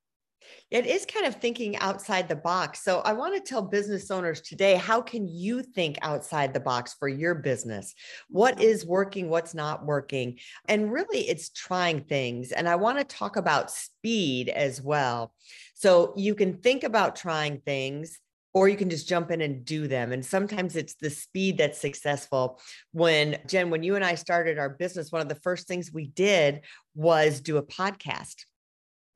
it 0.69 0.85
is 0.85 1.05
kind 1.05 1.25
of 1.25 1.35
thinking 1.35 1.77
outside 1.77 2.27
the 2.27 2.35
box. 2.35 2.83
So 2.83 2.99
I 3.01 3.13
want 3.13 3.35
to 3.35 3.41
tell 3.41 3.61
business 3.61 4.09
owners 4.11 4.41
today 4.41 4.75
how 4.75 5.01
can 5.01 5.27
you 5.27 5.63
think 5.63 5.97
outside 6.01 6.53
the 6.53 6.59
box 6.59 6.95
for 6.97 7.07
your 7.07 7.35
business? 7.35 7.93
What 8.29 8.57
mm-hmm. 8.57 8.89
working, 8.89 9.29
what's 9.29 9.53
not 9.53 9.85
working? 9.85 10.39
And 10.67 10.91
really 10.91 11.19
it's 11.29 11.49
trying 11.49 12.01
things. 12.01 12.51
And 12.51 12.67
I 12.67 12.75
want 12.75 12.97
to 12.97 13.03
talk 13.03 13.35
about 13.35 13.71
speed 13.71 14.49
as 14.49 14.81
well. 14.81 15.33
So 15.73 16.13
you 16.15 16.35
can 16.35 16.57
think 16.57 16.83
about 16.83 17.15
trying 17.15 17.59
things 17.59 18.19
or 18.53 18.67
you 18.67 18.75
can 18.75 18.89
just 18.89 19.07
jump 19.07 19.31
in 19.31 19.41
and 19.41 19.63
do 19.63 19.87
them. 19.87 20.11
And 20.11 20.25
sometimes 20.25 20.75
it's 20.75 20.95
the 20.95 21.09
speed 21.09 21.57
that's 21.57 21.79
successful. 21.79 22.59
When 22.91 23.37
Jen, 23.47 23.69
when 23.69 23.83
you 23.83 23.95
and 23.95 24.03
I 24.03 24.15
started 24.15 24.57
our 24.57 24.69
business, 24.69 25.11
one 25.11 25.21
of 25.21 25.29
the 25.29 25.35
first 25.35 25.67
things 25.67 25.91
we 25.91 26.07
did 26.07 26.61
was 26.93 27.39
do 27.39 27.57
a 27.57 27.63
podcast. 27.63 28.45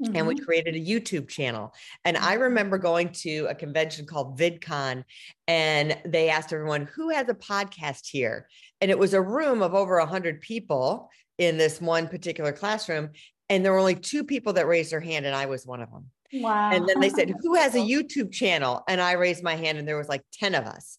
Mm-hmm. 0.04 0.16
And 0.16 0.28
we 0.28 0.36
mm-hmm. 0.36 0.44
created 0.44 0.76
a 0.76 0.80
YouTube 0.80 1.30
channel. 1.30 1.74
And 2.04 2.18
I 2.18 2.34
mm-hmm. 2.34 2.44
remember 2.44 2.78
going 2.78 3.10
to 3.10 3.48
a 3.50 3.56
convention 3.56 4.06
called 4.06 4.38
VidCon, 4.38 5.04
and 5.48 5.98
they 6.06 6.30
asked 6.30 6.52
everyone, 6.52 6.90
Who 6.96 7.10
has 7.10 7.30
a 7.30 7.34
podcast 7.34 8.08
here? 8.08 8.48
And 8.82 8.92
it 8.92 9.00
was 9.00 9.14
a 9.14 9.22
room 9.22 9.62
of 9.62 9.74
over 9.74 9.98
100 10.00 10.42
people 10.42 11.10
in 11.38 11.58
this 11.58 11.80
one 11.80 12.08
particular 12.08 12.52
classroom. 12.52 13.10
And 13.50 13.64
there 13.64 13.72
were 13.72 13.80
only 13.80 13.96
two 13.96 14.24
people 14.24 14.54
that 14.54 14.68
raised 14.68 14.92
their 14.92 15.00
hand, 15.00 15.26
and 15.26 15.36
I 15.36 15.46
was 15.46 15.66
one 15.66 15.82
of 15.82 15.92
them. 15.92 16.10
Wow. 16.34 16.72
And 16.72 16.88
then 16.88 17.00
they 17.00 17.10
said, 17.10 17.34
Who 17.42 17.56
has 17.56 17.76
a 17.76 17.80
YouTube 17.80 18.32
channel? 18.32 18.84
And 18.88 19.00
I 19.00 19.14
raised 19.14 19.44
my 19.44 19.56
hand, 19.56 19.78
and 19.78 19.88
there 19.88 19.98
was 19.98 20.10
like 20.10 20.24
10 20.34 20.56
of 20.56 20.66
us. 20.66 20.98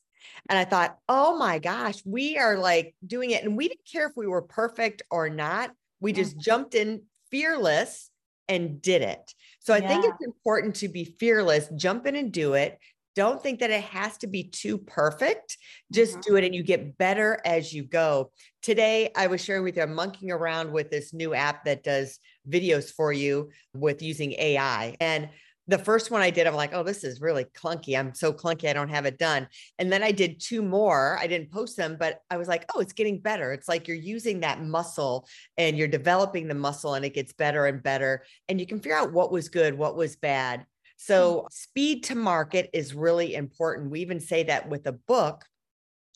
And 0.49 0.59
I 0.59 0.65
thought, 0.65 0.97
Oh 1.09 1.37
my 1.37 1.59
gosh, 1.59 2.01
we 2.05 2.39
are 2.39 2.57
like 2.57 2.95
doing 3.07 3.31
it. 3.31 3.45
And 3.45 3.57
we 3.57 3.69
didn't 3.69 3.89
care 3.91 4.07
if 4.07 4.13
we 4.17 4.27
were 4.27 4.43
perfect 4.43 5.03
or 5.11 5.29
not. 5.29 5.71
We 6.01 6.13
just 6.13 6.33
mm-hmm. 6.33 6.41
jumped 6.41 6.75
in 6.75 7.03
fearless 7.31 8.11
and 8.49 8.81
did 8.81 9.03
it. 9.03 9.35
So 9.61 9.75
I 9.75 9.79
yeah. 9.79 9.89
think 9.89 10.05
it's 10.05 10.25
important 10.25 10.77
to 10.77 10.89
be 10.89 11.17
fearless, 11.19 11.69
jump 11.77 12.07
in 12.07 12.17
and 12.17 12.33
do 12.33 12.55
it. 12.55 12.79
Don't 13.15 13.43
think 13.43 13.61
that 13.61 13.71
it 13.71 13.83
has 13.85 14.19
to 14.19 14.27
be 14.27 14.45
too 14.45 14.77
perfect. 14.77 15.57
Just 15.91 16.13
mm-hmm. 16.13 16.33
do 16.33 16.37
it 16.37 16.45
and 16.45 16.55
you 16.55 16.63
get 16.63 16.99
better 16.99 17.41
as 17.47 17.73
you 17.73 17.83
go. 17.83 18.31
Today, 18.61 19.11
I 19.17 19.29
was 19.29 19.43
sharing 19.43 19.65
with 19.65 19.77
you, 19.77 19.83
I'm 19.83 19.95
monkeying 19.95 20.31
around 20.31 20.71
with 20.71 20.91
this 20.91 21.15
new 21.15 21.33
app 21.33 21.65
that 21.65 21.83
does 21.83 22.19
videos 22.49 22.93
for 22.93 23.13
you 23.13 23.51
with 23.75 24.03
using 24.03 24.33
AI. 24.33 24.97
And 25.01 25.31
the 25.69 25.79
first 25.79 26.11
one 26.11 26.23
I 26.23 26.31
did, 26.31 26.47
I'm 26.47 26.55
like, 26.55 26.73
oh, 26.73 26.85
this 26.85 27.03
is 27.03 27.21
really 27.21 27.45
clunky. 27.45 27.99
I'm 27.99 28.15
so 28.15 28.33
clunky. 28.33 28.69
I 28.69 28.73
don't 28.73 28.89
have 28.89 29.05
it 29.05 29.19
done. 29.19 29.49
And 29.79 29.91
then 29.91 30.03
I 30.03 30.13
did 30.13 30.41
two 30.41 30.63
more. 30.63 31.19
I 31.21 31.27
didn't 31.27 31.51
post 31.51 31.77
them, 31.77 31.97
but 31.99 32.21
I 32.31 32.37
was 32.37 32.47
like, 32.47 32.65
oh, 32.75 32.81
it's 32.81 32.93
getting 32.93 33.19
better. 33.19 33.53
It's 33.53 33.69
like 33.69 33.89
you're 33.89 33.97
using 33.97 34.41
that 34.41 34.63
muscle 34.63 35.27
and 35.59 35.77
you're 35.77 35.89
developing 35.89 36.47
the 36.47 36.55
muscle 36.55 36.95
and 36.95 37.05
it 37.05 37.15
gets 37.15 37.33
better 37.33 37.67
and 37.67 37.83
better. 37.83 38.25
And 38.49 38.61
you 38.61 38.67
can 38.67 38.79
figure 38.79 38.97
out 38.97 39.13
what 39.13 39.33
was 39.33 39.49
good, 39.49 39.77
what 39.77 39.97
was 39.97 40.15
bad. 40.15 40.67
So, 40.99 41.39
mm-hmm. 41.39 41.47
speed 41.51 42.05
to 42.05 42.15
market 42.15 42.71
is 42.73 42.95
really 42.95 43.35
important. 43.35 43.91
We 43.91 44.01
even 44.01 44.21
say 44.21 44.45
that 44.45 44.69
with 44.69 44.87
a 44.87 44.93
book, 44.93 45.45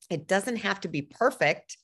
it 0.08 0.26
doesn't 0.26 0.56
have 0.56 0.80
to 0.80 0.88
be 0.88 1.02
perfect 1.02 1.76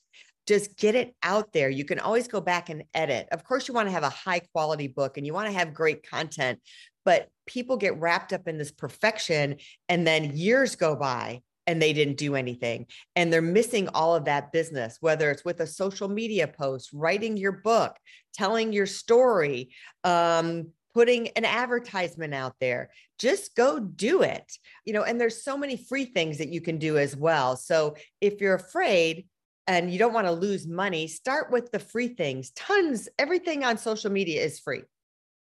just 0.47 0.77
get 0.77 0.95
it 0.95 1.13
out 1.21 1.51
there. 1.51 1.69
You 1.69 1.83
can 1.83 1.99
always 1.99 2.27
go 2.27 2.39
back 2.39 2.69
and 2.69 2.83
edit. 2.93 3.27
Of 3.31 3.43
course, 3.43 3.67
you 3.67 3.73
want 3.73 3.89
to 3.89 3.91
have 3.91 4.03
a 4.03 4.09
high 4.09 4.39
quality 4.39 4.87
book 4.87 5.17
and 5.17 5.25
you 5.27 5.33
want 5.33 5.47
to 5.47 5.57
have 5.57 5.73
great 5.73 6.09
content, 6.09 6.59
but 7.07 7.29
people 7.45 7.77
get 7.77 7.97
wrapped 8.01 8.33
up 8.33 8.49
in 8.49 8.57
this 8.57 8.69
perfection 8.69 9.55
and 9.87 10.05
then 10.05 10.35
years 10.35 10.75
go 10.75 10.93
by 10.93 11.41
and 11.65 11.81
they 11.81 11.93
didn't 11.93 12.17
do 12.17 12.35
anything 12.35 12.85
and 13.15 13.31
they're 13.31 13.41
missing 13.41 13.87
all 13.93 14.13
of 14.13 14.25
that 14.25 14.51
business 14.51 14.97
whether 14.99 15.31
it's 15.31 15.45
with 15.45 15.61
a 15.61 15.65
social 15.65 16.09
media 16.09 16.45
post 16.49 16.89
writing 16.91 17.37
your 17.37 17.53
book 17.53 17.95
telling 18.33 18.73
your 18.73 18.85
story 18.85 19.69
um, 20.03 20.67
putting 20.93 21.29
an 21.29 21.45
advertisement 21.45 22.33
out 22.33 22.55
there. 22.59 22.89
Just 23.19 23.55
go 23.55 23.79
do 23.79 24.21
it 24.21 24.51
you 24.83 24.91
know 24.91 25.03
and 25.03 25.19
there's 25.19 25.45
so 25.45 25.57
many 25.57 25.77
free 25.77 26.05
things 26.05 26.37
that 26.39 26.49
you 26.49 26.59
can 26.59 26.77
do 26.77 26.97
as 26.97 27.15
well. 27.15 27.55
So 27.55 27.95
if 28.19 28.41
you're 28.41 28.55
afraid 28.55 29.27
and 29.65 29.89
you 29.91 29.97
don't 29.97 30.13
want 30.13 30.27
to 30.27 30.33
lose 30.33 30.67
money 30.67 31.07
start 31.07 31.53
with 31.53 31.71
the 31.71 31.79
free 31.79 32.09
things. 32.09 32.49
Tons 32.51 33.07
everything 33.17 33.63
on 33.63 33.77
social 33.77 34.11
media 34.11 34.43
is 34.43 34.59
free. 34.59 34.83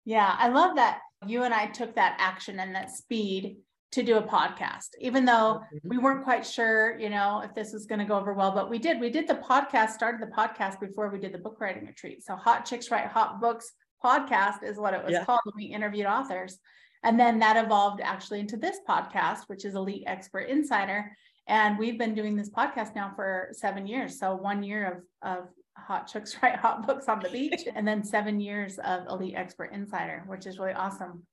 Yeah 0.05 0.35
i 0.37 0.49
love 0.49 0.75
that 0.75 0.99
you 1.27 1.43
and 1.43 1.53
I 1.53 1.67
took 1.67 1.95
that 1.95 2.15
action 2.19 2.59
and 2.59 2.73
that 2.75 2.91
speed 2.91 3.57
to 3.91 4.03
do 4.03 4.17
a 4.17 4.21
podcast, 4.21 4.89
even 4.99 5.25
though 5.25 5.61
mm-hmm. 5.73 5.89
we 5.89 5.97
weren't 5.97 6.23
quite 6.23 6.45
sure, 6.45 6.97
you 6.99 7.09
know, 7.09 7.41
if 7.43 7.55
this 7.55 7.73
was 7.73 7.85
going 7.85 7.99
to 7.99 8.05
go 8.05 8.17
over 8.17 8.33
well, 8.33 8.51
but 8.51 8.69
we 8.69 8.77
did. 8.77 8.99
We 8.99 9.09
did 9.09 9.27
the 9.27 9.35
podcast, 9.35 9.89
started 9.89 10.21
the 10.21 10.31
podcast 10.31 10.79
before 10.79 11.09
we 11.09 11.19
did 11.19 11.33
the 11.33 11.39
book 11.39 11.57
writing 11.59 11.87
retreat. 11.87 12.23
So 12.23 12.35
Hot 12.35 12.65
Chicks 12.65 12.91
Write 12.91 13.07
Hot 13.07 13.41
Books 13.41 13.71
podcast 14.03 14.63
is 14.63 14.77
what 14.77 14.93
it 14.93 15.03
was 15.03 15.13
yeah. 15.13 15.25
called 15.25 15.41
when 15.43 15.55
we 15.57 15.65
interviewed 15.65 16.05
authors. 16.05 16.59
And 17.03 17.19
then 17.19 17.39
that 17.39 17.63
evolved 17.63 18.01
actually 18.01 18.41
into 18.41 18.57
this 18.57 18.77
podcast, 18.87 19.43
which 19.47 19.65
is 19.65 19.75
Elite 19.75 20.03
Expert 20.05 20.49
Insider. 20.49 21.11
And 21.47 21.79
we've 21.79 21.97
been 21.97 22.13
doing 22.13 22.35
this 22.35 22.49
podcast 22.49 22.93
now 22.95 23.11
for 23.15 23.49
seven 23.53 23.87
years. 23.87 24.19
So 24.19 24.35
one 24.35 24.61
year 24.61 25.03
of, 25.23 25.39
of 25.39 25.47
hot 25.85 26.07
chicks 26.07 26.35
write 26.43 26.55
hot 26.55 26.85
books 26.85 27.07
on 27.07 27.19
the 27.19 27.29
beach 27.29 27.61
and 27.75 27.87
then 27.87 28.03
seven 28.03 28.39
years 28.39 28.79
of 28.79 29.07
elite 29.07 29.35
expert 29.35 29.71
insider 29.73 30.23
which 30.27 30.45
is 30.45 30.59
really 30.59 30.73
awesome. 30.73 31.23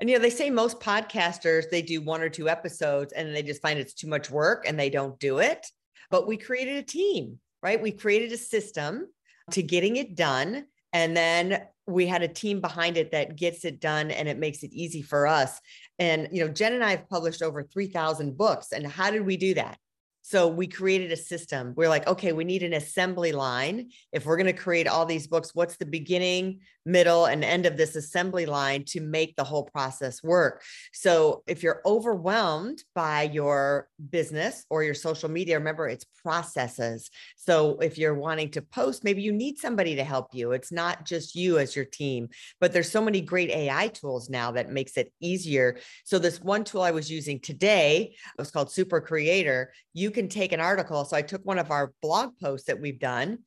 And 0.00 0.08
you 0.08 0.16
know 0.16 0.22
they 0.22 0.30
say 0.30 0.50
most 0.50 0.80
podcasters 0.80 1.68
they 1.70 1.82
do 1.82 2.00
one 2.00 2.22
or 2.22 2.28
two 2.28 2.48
episodes 2.48 3.12
and 3.12 3.34
they 3.34 3.42
just 3.42 3.62
find 3.62 3.78
it's 3.78 3.94
too 3.94 4.08
much 4.08 4.30
work 4.30 4.64
and 4.66 4.78
they 4.78 4.90
don't 4.90 5.18
do 5.18 5.38
it. 5.38 5.66
But 6.10 6.26
we 6.26 6.36
created 6.36 6.76
a 6.76 6.82
team 6.82 7.38
right? 7.62 7.80
We 7.80 7.92
created 7.92 8.32
a 8.32 8.38
system 8.38 9.06
to 9.50 9.62
getting 9.62 9.96
it 9.96 10.14
done 10.14 10.66
and 10.92 11.16
then 11.16 11.66
we 11.86 12.06
had 12.06 12.22
a 12.22 12.28
team 12.28 12.60
behind 12.60 12.96
it 12.96 13.12
that 13.12 13.36
gets 13.36 13.64
it 13.64 13.80
done 13.80 14.10
and 14.10 14.28
it 14.28 14.38
makes 14.38 14.62
it 14.62 14.72
easy 14.72 15.02
for 15.02 15.26
us. 15.26 15.60
And 15.98 16.28
you 16.32 16.44
know 16.44 16.52
jen 16.52 16.72
and 16.72 16.84
i 16.84 16.92
have 16.92 17.08
published 17.08 17.42
over 17.42 17.62
3000 17.62 18.36
books 18.36 18.72
and 18.72 18.86
how 18.86 19.10
did 19.10 19.26
we 19.26 19.36
do 19.36 19.54
that 19.54 19.78
so 20.22 20.48
we 20.48 20.66
created 20.66 21.12
a 21.12 21.16
system. 21.16 21.74
We're 21.76 21.88
like, 21.88 22.06
okay, 22.06 22.32
we 22.32 22.44
need 22.44 22.62
an 22.62 22.72
assembly 22.72 23.32
line. 23.32 23.90
If 24.12 24.26
we're 24.26 24.36
going 24.36 24.46
to 24.46 24.52
create 24.52 24.86
all 24.86 25.06
these 25.06 25.26
books, 25.26 25.54
what's 25.54 25.76
the 25.76 25.86
beginning, 25.86 26.60
middle, 26.84 27.26
and 27.26 27.44
end 27.44 27.66
of 27.66 27.76
this 27.76 27.96
assembly 27.96 28.46
line 28.46 28.84
to 28.88 29.00
make 29.00 29.36
the 29.36 29.44
whole 29.44 29.64
process 29.64 30.22
work? 30.22 30.62
So 30.92 31.42
if 31.46 31.62
you're 31.62 31.82
overwhelmed 31.86 32.82
by 32.94 33.22
your 33.22 33.88
business 34.10 34.64
or 34.70 34.84
your 34.84 34.94
social 34.94 35.28
media, 35.28 35.58
remember 35.58 35.88
it's 35.88 36.06
processes. 36.22 37.10
So 37.36 37.78
if 37.78 37.98
you're 37.98 38.14
wanting 38.14 38.50
to 38.52 38.62
post, 38.62 39.04
maybe 39.04 39.22
you 39.22 39.32
need 39.32 39.58
somebody 39.58 39.96
to 39.96 40.04
help 40.04 40.28
you. 40.32 40.52
It's 40.52 40.72
not 40.72 41.06
just 41.06 41.34
you 41.34 41.58
as 41.58 41.74
your 41.74 41.84
team, 41.84 42.28
but 42.60 42.72
there's 42.72 42.90
so 42.90 43.02
many 43.02 43.20
great 43.20 43.50
AI 43.50 43.88
tools 43.88 44.28
now 44.28 44.52
that 44.52 44.70
makes 44.70 44.96
it 44.96 45.12
easier. 45.20 45.78
So 46.04 46.18
this 46.18 46.40
one 46.40 46.64
tool 46.64 46.82
I 46.82 46.90
was 46.90 47.10
using 47.10 47.40
today 47.40 48.00
it 48.00 48.38
was 48.38 48.50
called 48.50 48.70
Super 48.70 49.00
Creator. 49.00 49.72
You 49.92 50.09
you 50.10 50.14
can 50.22 50.28
take 50.28 50.50
an 50.50 50.58
article. 50.58 51.04
So 51.04 51.16
I 51.16 51.22
took 51.22 51.46
one 51.46 51.60
of 51.60 51.70
our 51.70 51.92
blog 52.02 52.32
posts 52.42 52.66
that 52.66 52.80
we've 52.80 52.98
done, 52.98 53.38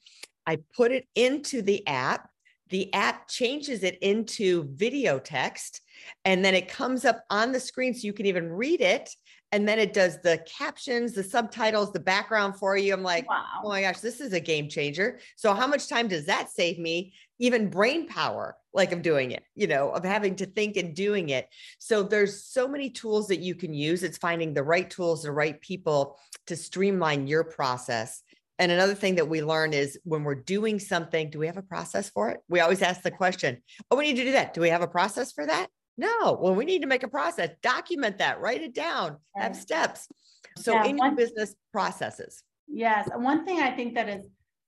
I 0.48 0.60
put 0.76 0.94
it 0.94 1.06
into 1.14 1.62
the 1.62 1.86
app. 1.88 2.30
The 2.70 2.94
app 2.94 3.28
changes 3.28 3.84
it 3.84 3.98
into 4.02 4.70
video 4.74 5.20
text, 5.20 5.82
and 6.26 6.44
then 6.44 6.56
it 6.56 6.70
comes 6.70 7.06
up 7.06 7.24
on 7.30 7.52
the 7.52 7.60
screen 7.60 7.94
so 7.94 8.06
you 8.06 8.14
can 8.14 8.26
even 8.26 8.52
read 8.52 8.82
it 8.82 9.10
and 9.54 9.68
then 9.68 9.78
it 9.78 9.94
does 9.94 10.20
the 10.24 10.44
captions, 10.48 11.14
the 11.14 11.24
subtitles, 11.24 11.94
the 11.94 12.00
background 12.00 12.58
for 12.58 12.76
you. 12.76 12.92
I'm 12.92 13.04
like, 13.04 13.30
wow. 13.30 13.46
oh 13.64 13.70
my 13.70 13.82
gosh, 13.82 14.00
this 14.00 14.20
is 14.20 14.34
a 14.34 14.40
game 14.40 14.68
changer. 14.68 15.20
So 15.36 15.54
how 15.54 15.68
much 15.68 15.88
time 15.88 16.08
does 16.08 16.26
that 16.26 16.50
save 16.50 16.80
me? 16.80 17.14
Even 17.38 17.70
brain 17.70 18.08
power, 18.08 18.58
like 18.74 18.92
of 18.92 19.04
doing 19.04 19.30
it, 19.30 19.44
you 19.54 19.68
know, 19.68 19.92
of 19.92 20.04
having 20.04 20.38
to 20.38 20.48
think 20.48 20.76
and 20.76 20.96
doing 20.96 21.30
it. 21.30 21.48
So 21.78 22.02
there's 22.02 22.46
so 22.46 22.68
many 22.68 22.90
tools 22.90 23.28
that 23.28 23.42
you 23.42 23.54
can 23.54 23.76
use. 23.76 24.02
It's 24.02 24.18
finding 24.18 24.56
the 24.56 24.64
right 24.64 24.90
tools, 24.90 25.22
the 25.22 25.32
right 25.32 25.62
people 25.62 26.18
to 26.48 26.56
streamline 26.56 27.28
your 27.28 27.44
process. 27.44 28.24
And 28.60 28.72
another 28.72 28.94
thing 28.94 29.16
that 29.16 29.28
we 29.28 29.42
learn 29.42 29.74
is 29.74 30.00
when 30.04 30.24
we're 30.24 30.36
doing 30.36 30.80
something, 30.80 31.30
do 31.30 31.40
we 31.40 31.48
have 31.48 31.58
a 31.58 31.64
process 31.64 32.10
for 32.10 32.30
it? 32.30 32.40
We 32.48 32.60
always 32.60 32.82
ask 32.82 33.02
the 33.02 33.12
question, 33.12 33.62
oh, 33.90 33.98
we 33.98 34.06
need 34.06 34.18
to 34.18 34.26
do 34.26 34.32
that. 34.34 34.54
Do 34.54 34.62
we 34.62 34.70
have 34.70 34.84
a 34.84 34.88
process 34.88 35.32
for 35.32 35.46
that? 35.46 35.68
No, 35.98 36.38
well, 36.40 36.56
we 36.56 36.66
need 36.66 36.82
to 36.82 36.88
make 36.88 37.04
a 37.04 37.08
process, 37.08 37.50
document 37.62 38.18
that, 38.18 38.40
write 38.42 38.62
it 38.62 38.74
down, 38.74 39.18
right. 39.36 39.44
have 39.44 39.56
steps. 39.56 40.08
So 40.58 40.74
yeah, 40.74 40.86
in 40.86 40.98
one, 40.98 41.10
your 41.10 41.18
business 41.18 41.56
processes. 41.72 42.44
Yes. 42.68 43.10
One 43.16 43.46
thing 43.46 43.60
I 43.60 43.72
think 43.72 43.96
that 43.96 44.08
has 44.08 44.24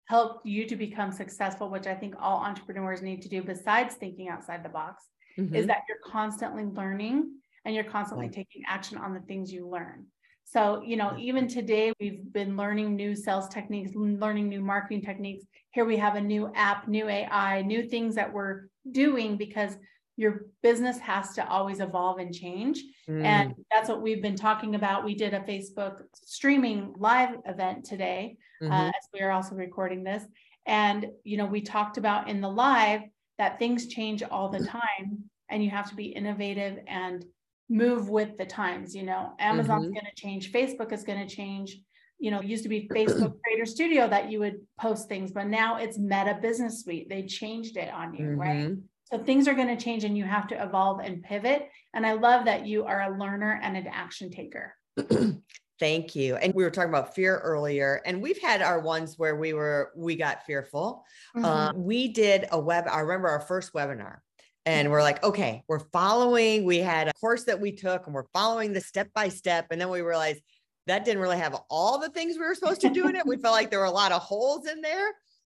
helped 0.07 0.45
you 0.45 0.67
to 0.67 0.75
become 0.75 1.11
successful, 1.11 1.69
which 1.69 1.87
I 1.87 1.95
think 1.95 2.15
all 2.19 2.39
entrepreneurs 2.39 3.01
need 3.01 3.21
to 3.23 3.29
do 3.29 3.43
besides 3.43 3.95
thinking 3.95 4.29
outside 4.29 4.63
the 4.63 4.69
box, 4.69 5.03
mm-hmm. 5.37 5.55
is 5.55 5.67
that 5.67 5.81
you're 5.87 6.11
constantly 6.11 6.63
learning 6.63 7.31
and 7.65 7.73
you're 7.73 7.83
constantly 7.83 8.27
right. 8.27 8.35
taking 8.35 8.61
action 8.67 8.97
on 8.97 9.13
the 9.13 9.21
things 9.21 9.51
you 9.51 9.67
learn. 9.67 10.05
So, 10.45 10.81
you 10.85 10.95
know, 10.95 11.15
even 11.19 11.47
today 11.47 11.91
we've 11.99 12.31
been 12.31 12.55
learning 12.55 12.95
new 12.95 13.15
sales 13.15 13.49
techniques, 13.49 13.91
learning 13.95 14.47
new 14.47 14.61
marketing 14.61 15.01
techniques. 15.01 15.43
Here 15.71 15.85
we 15.85 15.97
have 15.97 16.15
a 16.15 16.21
new 16.21 16.51
app, 16.55 16.87
new 16.87 17.09
AI, 17.09 17.63
new 17.63 17.83
things 17.89 18.15
that 18.15 18.31
we're 18.31 18.67
doing 18.91 19.37
because 19.37 19.75
your 20.17 20.45
business 20.61 20.99
has 20.99 21.33
to 21.33 21.47
always 21.49 21.79
evolve 21.79 22.19
and 22.19 22.33
change. 22.33 22.81
Mm. 23.09 23.25
And 23.25 23.55
that's 23.71 23.89
what 23.89 24.01
we've 24.01 24.21
been 24.21 24.35
talking 24.35 24.75
about. 24.75 25.03
We 25.03 25.15
did 25.15 25.33
a 25.33 25.39
Facebook 25.41 26.03
streaming 26.13 26.93
live 26.97 27.37
event 27.45 27.83
today, 27.83 28.37
uh, 28.61 28.65
mm-hmm. 28.65 28.73
uh, 28.73 28.87
as 28.87 29.09
we 29.13 29.21
are 29.21 29.31
also 29.31 29.55
recording 29.55 30.03
this. 30.03 30.23
And, 30.67 31.07
you 31.23 31.37
know, 31.37 31.45
we 31.47 31.61
talked 31.61 31.97
about 31.97 32.29
in 32.29 32.39
the 32.39 32.49
live 32.49 33.01
that 33.39 33.59
things 33.59 33.87
change 33.87 34.23
all 34.23 34.49
the 34.49 34.65
time 34.65 35.23
and 35.49 35.63
you 35.63 35.69
have 35.69 35.89
to 35.89 35.95
be 35.95 36.05
innovative 36.05 36.79
and 36.87 37.25
move 37.69 38.09
with 38.09 38.37
the 38.37 38.45
times. 38.45 38.95
You 38.95 39.03
know, 39.03 39.33
Amazon's 39.39 39.85
mm-hmm. 39.85 39.93
going 39.93 40.05
to 40.05 40.21
change, 40.21 40.51
Facebook 40.51 40.91
is 40.91 41.03
going 41.03 41.25
to 41.25 41.33
change. 41.33 41.77
You 42.17 42.31
know, 42.31 42.41
used 42.41 42.63
to 42.63 42.69
be 42.69 42.87
Facebook 42.93 43.33
Creator 43.43 43.65
Studio 43.65 44.07
that 44.07 44.31
you 44.31 44.39
would 44.39 44.61
post 44.79 45.09
things, 45.09 45.31
but 45.31 45.47
now 45.47 45.77
it's 45.77 45.97
Meta 45.97 46.37
Business 46.41 46.81
Suite. 46.81 47.09
They 47.09 47.23
changed 47.23 47.77
it 47.77 47.93
on 47.93 48.13
you, 48.13 48.25
mm-hmm. 48.25 48.39
right? 48.39 48.77
So 49.11 49.19
things 49.19 49.47
are 49.47 49.53
going 49.53 49.67
to 49.67 49.81
change 49.81 50.03
and 50.03 50.17
you 50.17 50.23
have 50.23 50.47
to 50.47 50.63
evolve 50.63 50.99
and 50.99 51.21
pivot. 51.21 51.69
And 51.93 52.05
I 52.05 52.13
love 52.13 52.45
that 52.45 52.65
you 52.65 52.85
are 52.85 53.01
a 53.01 53.19
learner 53.19 53.59
and 53.61 53.77
an 53.77 53.87
action 53.87 54.31
taker. 54.31 54.73
Thank 55.79 56.15
you. 56.15 56.37
And 56.37 56.53
we 56.53 56.63
were 56.63 56.71
talking 56.71 56.89
about 56.89 57.15
fear 57.15 57.37
earlier, 57.39 58.01
and 58.05 58.21
we've 58.21 58.41
had 58.41 58.61
our 58.61 58.79
ones 58.79 59.15
where 59.17 59.35
we 59.35 59.51
were, 59.51 59.91
we 59.95 60.15
got 60.15 60.45
fearful. 60.45 61.03
Mm-hmm. 61.35 61.45
Um, 61.45 61.83
we 61.83 62.07
did 62.07 62.45
a 62.51 62.59
web, 62.59 62.85
I 62.89 63.01
remember 63.01 63.27
our 63.27 63.41
first 63.41 63.73
webinar. 63.73 64.19
And 64.65 64.89
we're 64.89 65.03
like, 65.03 65.23
okay, 65.23 65.63
we're 65.67 65.79
following. 65.79 66.63
We 66.63 66.79
had 66.79 67.07
a 67.07 67.13
course 67.13 67.43
that 67.43 67.61
we 67.61 67.71
took 67.71 68.07
and 68.07 68.15
we're 68.15 68.25
following 68.33 68.73
the 68.73 68.81
step 68.81 69.09
by 69.13 69.29
step. 69.29 69.67
And 69.69 69.79
then 69.79 69.89
we 69.89 70.01
realized 70.01 70.41
that 70.87 71.05
didn't 71.05 71.21
really 71.21 71.37
have 71.37 71.55
all 71.69 71.99
the 71.99 72.09
things 72.09 72.35
we 72.35 72.45
were 72.45 72.55
supposed 72.55 72.81
to 72.81 72.89
do 72.89 73.07
in 73.07 73.15
it. 73.15 73.25
We 73.25 73.37
felt 73.37 73.53
like 73.53 73.69
there 73.69 73.79
were 73.79 73.85
a 73.85 73.91
lot 73.91 74.11
of 74.11 74.21
holes 74.21 74.67
in 74.67 74.81
there 74.81 75.11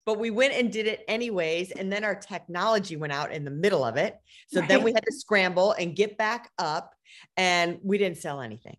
but 0.10 0.18
we 0.18 0.32
went 0.32 0.54
and 0.54 0.72
did 0.72 0.88
it 0.88 1.04
anyways. 1.08 1.70
And 1.70 1.92
then 1.92 2.04
our 2.04 2.16
technology 2.16 2.96
went 2.96 3.14
out 3.14 3.32
in 3.32 3.46
the 3.46 3.52
middle 3.52 3.86
of 3.86 3.96
it. 3.96 4.18
So 4.48 4.60
right. 4.60 4.68
then 4.68 4.84
we 4.84 4.92
had 4.92 5.04
to 5.06 5.14
scramble 5.14 5.74
and 5.74 5.96
get 5.96 6.18
back 6.18 6.50
up 6.58 6.96
and 7.38 7.78
we 7.84 8.00
didn't 8.00 8.18
sell 8.18 8.42
anything. 8.42 8.78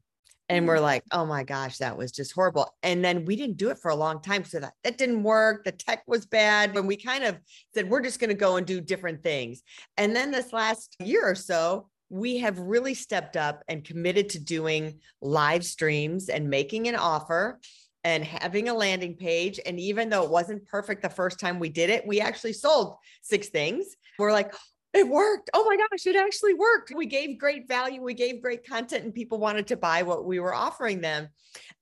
And 0.51 0.67
we're 0.67 0.79
mm. 0.79 0.83
like, 0.83 1.05
oh 1.13 1.25
my 1.25 1.45
gosh, 1.45 1.79
that 1.79 1.97
was 1.97 2.11
just 2.11 2.33
horrible. 2.33 2.75
And 2.83 3.05
then 3.05 3.25
we 3.25 3.37
didn't 3.37 3.57
do 3.57 3.71
it 3.71 3.79
for 3.79 3.93
a 3.93 3.95
long 3.95 4.21
time. 4.21 4.43
So 4.45 4.59
that, 4.59 4.73
that 4.83 4.99
didn't 4.99 5.23
work. 5.23 5.65
The 5.65 5.71
tech 5.71 6.03
was 6.09 6.27
bad. 6.27 6.77
And 6.77 6.89
we 6.89 6.97
kind 6.97 7.23
of 7.23 7.39
said, 7.73 7.89
we're 7.89 8.03
just 8.03 8.19
going 8.19 8.31
to 8.31 8.35
go 8.35 8.57
and 8.57 8.67
do 8.67 8.81
different 8.81 9.23
things. 9.23 9.63
And 9.97 10.15
then 10.15 10.33
this 10.33 10.53
last 10.53 10.97
year 10.99 11.23
or 11.23 11.37
so, 11.37 11.89
we 12.09 12.39
have 12.39 12.59
really 12.59 12.95
stepped 12.95 13.37
up 13.37 13.63
and 13.69 13.85
committed 13.85 14.31
to 14.31 14.41
doing 14.41 14.99
live 15.23 15.65
streams 15.65 16.29
and 16.29 16.51
making 16.51 16.89
an 16.89 16.97
offer 16.97 17.61
and 18.03 18.25
having 18.25 18.69
a 18.69 18.75
landing 18.75 19.15
page. 19.15 19.61
And 19.65 19.79
even 19.79 20.09
though 20.09 20.25
it 20.25 20.31
wasn't 20.31 20.67
perfect 20.67 21.03
the 21.03 21.09
first 21.09 21.39
time 21.39 21.61
we 21.61 21.69
did 21.69 21.91
it, 21.91 22.05
we 22.05 22.21
actually 22.21 22.55
sold 22.55 22.97
six 23.23 23.51
things. 23.51 23.87
We're 24.19 24.33
like, 24.33 24.53
it 24.93 25.09
worked. 25.09 25.51
Oh 25.55 25.65
my 25.65 25.77
gosh, 25.77 26.07
it 26.07 26.17
actually 26.17 26.55
worked. 26.55 26.93
We 26.95 27.07
gave 27.07 27.39
great 27.39 27.69
value, 27.69 28.03
we 28.03 28.15
gave 28.15 28.43
great 28.43 28.67
content, 28.67 29.05
and 29.05 29.15
people 29.15 29.39
wanted 29.39 29.67
to 29.69 29.77
buy 29.77 30.03
what 30.03 30.25
we 30.25 30.41
were 30.41 30.55
offering 30.55 31.01
them. 31.01 31.29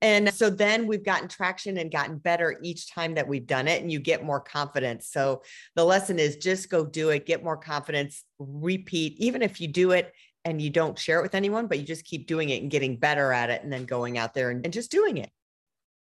And 0.03 0.33
so 0.33 0.51
then 0.51 0.87
we've 0.87 1.05
gotten 1.05 1.29
traction 1.29 1.79
and 1.79 1.91
gotten 1.91 2.19
better 2.19 2.59
each 2.63 2.93
time 2.93 3.15
that 3.15 3.27
we've 3.27 3.47
done 3.47 3.67
it, 3.67 3.83
and 3.83 3.91
you 3.91 3.99
get 3.99 4.25
more 4.25 4.41
confidence. 4.41 5.09
So 5.11 5.43
the 5.75 5.85
lesson 5.85 6.19
is 6.19 6.37
just 6.37 6.71
go 6.71 6.85
do 6.85 7.11
it, 7.11 7.27
get 7.27 7.43
more 7.43 7.57
confidence, 7.57 8.25
repeat, 8.39 9.15
even 9.19 9.43
if 9.43 9.61
you 9.61 9.69
do 9.69 9.93
it 9.93 10.13
and 10.45 10.63
you 10.63 10.71
don't 10.71 10.99
share 10.99 11.19
it 11.19 11.23
with 11.23 11.35
anyone, 11.35 11.67
but 11.67 11.79
you 11.79 11.85
just 11.85 12.05
keep 12.05 12.27
doing 12.27 12.51
it 12.51 12.63
and 12.63 12.71
getting 12.71 12.97
better 12.97 13.33
at 13.33 13.51
it, 13.51 13.63
and 13.63 13.73
then 13.73 13.85
going 13.85 14.19
out 14.19 14.35
there 14.35 14.51
and, 14.51 14.65
and 14.65 14.73
just 14.73 14.91
doing 14.91 15.17
it. 15.17 15.31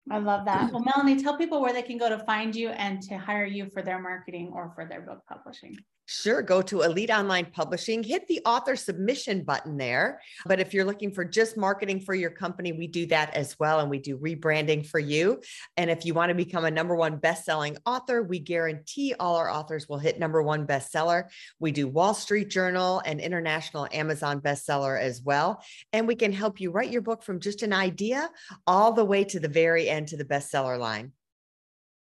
I 0.09 0.19
love 0.19 0.45
that. 0.45 0.71
Well, 0.71 0.83
Melanie, 0.83 1.21
tell 1.21 1.37
people 1.37 1.61
where 1.61 1.73
they 1.73 1.81
can 1.81 1.97
go 1.97 2.09
to 2.09 2.19
find 2.25 2.55
you 2.55 2.69
and 2.69 3.01
to 3.03 3.17
hire 3.17 3.45
you 3.45 3.69
for 3.73 3.81
their 3.81 3.99
marketing 3.99 4.51
or 4.53 4.71
for 4.75 4.85
their 4.85 5.01
book 5.01 5.21
publishing. 5.27 5.77
Sure. 6.07 6.43
Go 6.43 6.61
to 6.61 6.83
Elite 6.83 7.09
Online 7.09 7.47
Publishing, 7.47 8.03
hit 8.03 8.27
the 8.27 8.39
author 8.45 8.75
submission 8.75 9.43
button 9.43 9.75
there. 9.75 10.21
But 10.45 10.59
if 10.59 10.71
you're 10.71 10.85
looking 10.85 11.11
for 11.11 11.25
just 11.25 11.57
marketing 11.57 12.01
for 12.01 12.13
your 12.13 12.29
company, 12.29 12.73
we 12.73 12.85
do 12.85 13.07
that 13.07 13.33
as 13.33 13.57
well. 13.59 13.79
And 13.79 13.89
we 13.89 13.97
do 13.97 14.17
rebranding 14.17 14.85
for 14.85 14.99
you. 14.99 15.41
And 15.77 15.89
if 15.89 16.05
you 16.05 16.13
want 16.13 16.29
to 16.29 16.35
become 16.35 16.63
a 16.63 16.71
number 16.71 16.95
one 16.95 17.17
best-selling 17.17 17.77
author, 17.87 18.21
we 18.21 18.37
guarantee 18.37 19.15
all 19.19 19.35
our 19.35 19.49
authors 19.49 19.89
will 19.89 19.97
hit 19.97 20.19
number 20.19 20.43
one 20.43 20.67
bestseller. 20.67 21.23
We 21.59 21.71
do 21.71 21.87
Wall 21.87 22.13
Street 22.13 22.49
Journal 22.49 23.01
and 23.03 23.19
international 23.19 23.87
Amazon 23.91 24.41
bestseller 24.41 25.01
as 25.01 25.23
well. 25.23 25.63
And 25.91 26.07
we 26.07 26.15
can 26.15 26.31
help 26.31 26.61
you 26.61 26.69
write 26.69 26.91
your 26.91 27.01
book 27.01 27.23
from 27.23 27.39
just 27.39 27.63
an 27.63 27.73
idea 27.73 28.29
all 28.67 28.93
the 28.93 29.05
way 29.05 29.23
to 29.23 29.39
the 29.39 29.47
very 29.47 29.89
end 29.89 30.09
to 30.09 30.17
the 30.17 30.25
bestseller 30.25 30.77
line. 30.77 31.13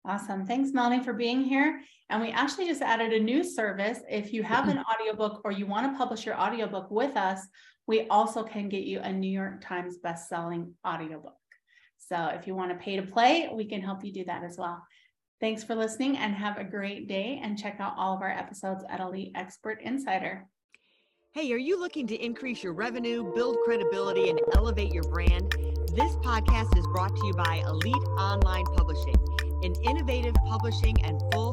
Awesome. 0.05 0.47
Thanks, 0.47 0.71
Melanie, 0.73 1.03
for 1.03 1.13
being 1.13 1.43
here. 1.43 1.81
And 2.13 2.21
we 2.21 2.29
actually 2.29 2.67
just 2.67 2.83
added 2.83 3.11
a 3.11 3.19
new 3.19 3.43
service. 3.43 4.01
If 4.07 4.33
you 4.33 4.43
have 4.43 4.67
an 4.67 4.77
mm-hmm. 4.77 5.01
audiobook 5.01 5.41
or 5.43 5.51
you 5.51 5.65
want 5.65 5.91
to 5.91 5.97
publish 5.97 6.27
your 6.27 6.39
audiobook 6.39 6.91
with 6.91 7.17
us, 7.17 7.39
we 7.87 8.07
also 8.09 8.43
can 8.43 8.69
get 8.69 8.83
you 8.83 8.99
a 8.99 9.11
New 9.11 9.31
York 9.31 9.65
Times 9.65 9.97
best-selling 9.97 10.75
audiobook. 10.87 11.33
So 11.97 12.27
if 12.27 12.45
you 12.45 12.53
want 12.53 12.69
to 12.69 12.77
pay 12.77 12.97
to 12.97 13.01
play, 13.01 13.49
we 13.51 13.65
can 13.65 13.81
help 13.81 14.05
you 14.05 14.13
do 14.13 14.25
that 14.25 14.43
as 14.43 14.59
well. 14.59 14.85
Thanks 15.41 15.63
for 15.63 15.73
listening 15.73 16.17
and 16.17 16.35
have 16.35 16.59
a 16.59 16.63
great 16.63 17.07
day 17.07 17.41
and 17.43 17.57
check 17.57 17.77
out 17.79 17.95
all 17.97 18.15
of 18.15 18.21
our 18.21 18.29
episodes 18.29 18.83
at 18.91 18.99
Elite 18.99 19.31
Expert 19.33 19.81
Insider. 19.81 20.45
Hey, 21.33 21.51
are 21.51 21.57
you 21.57 21.79
looking 21.79 22.05
to 22.05 22.15
increase 22.23 22.61
your 22.61 22.73
revenue, 22.73 23.33
build 23.33 23.57
credibility, 23.65 24.29
and 24.29 24.39
elevate 24.53 24.93
your 24.93 25.03
brand? 25.05 25.51
This 25.95 26.15
podcast 26.17 26.77
is 26.77 26.85
brought 26.93 27.15
to 27.15 27.25
you 27.25 27.33
by 27.33 27.63
Elite 27.65 27.95
Online 28.19 28.65
Publishing 28.65 29.15
an 29.63 29.73
innovative 29.83 30.35
publishing 30.45 30.95
and 31.03 31.21
full 31.31 31.52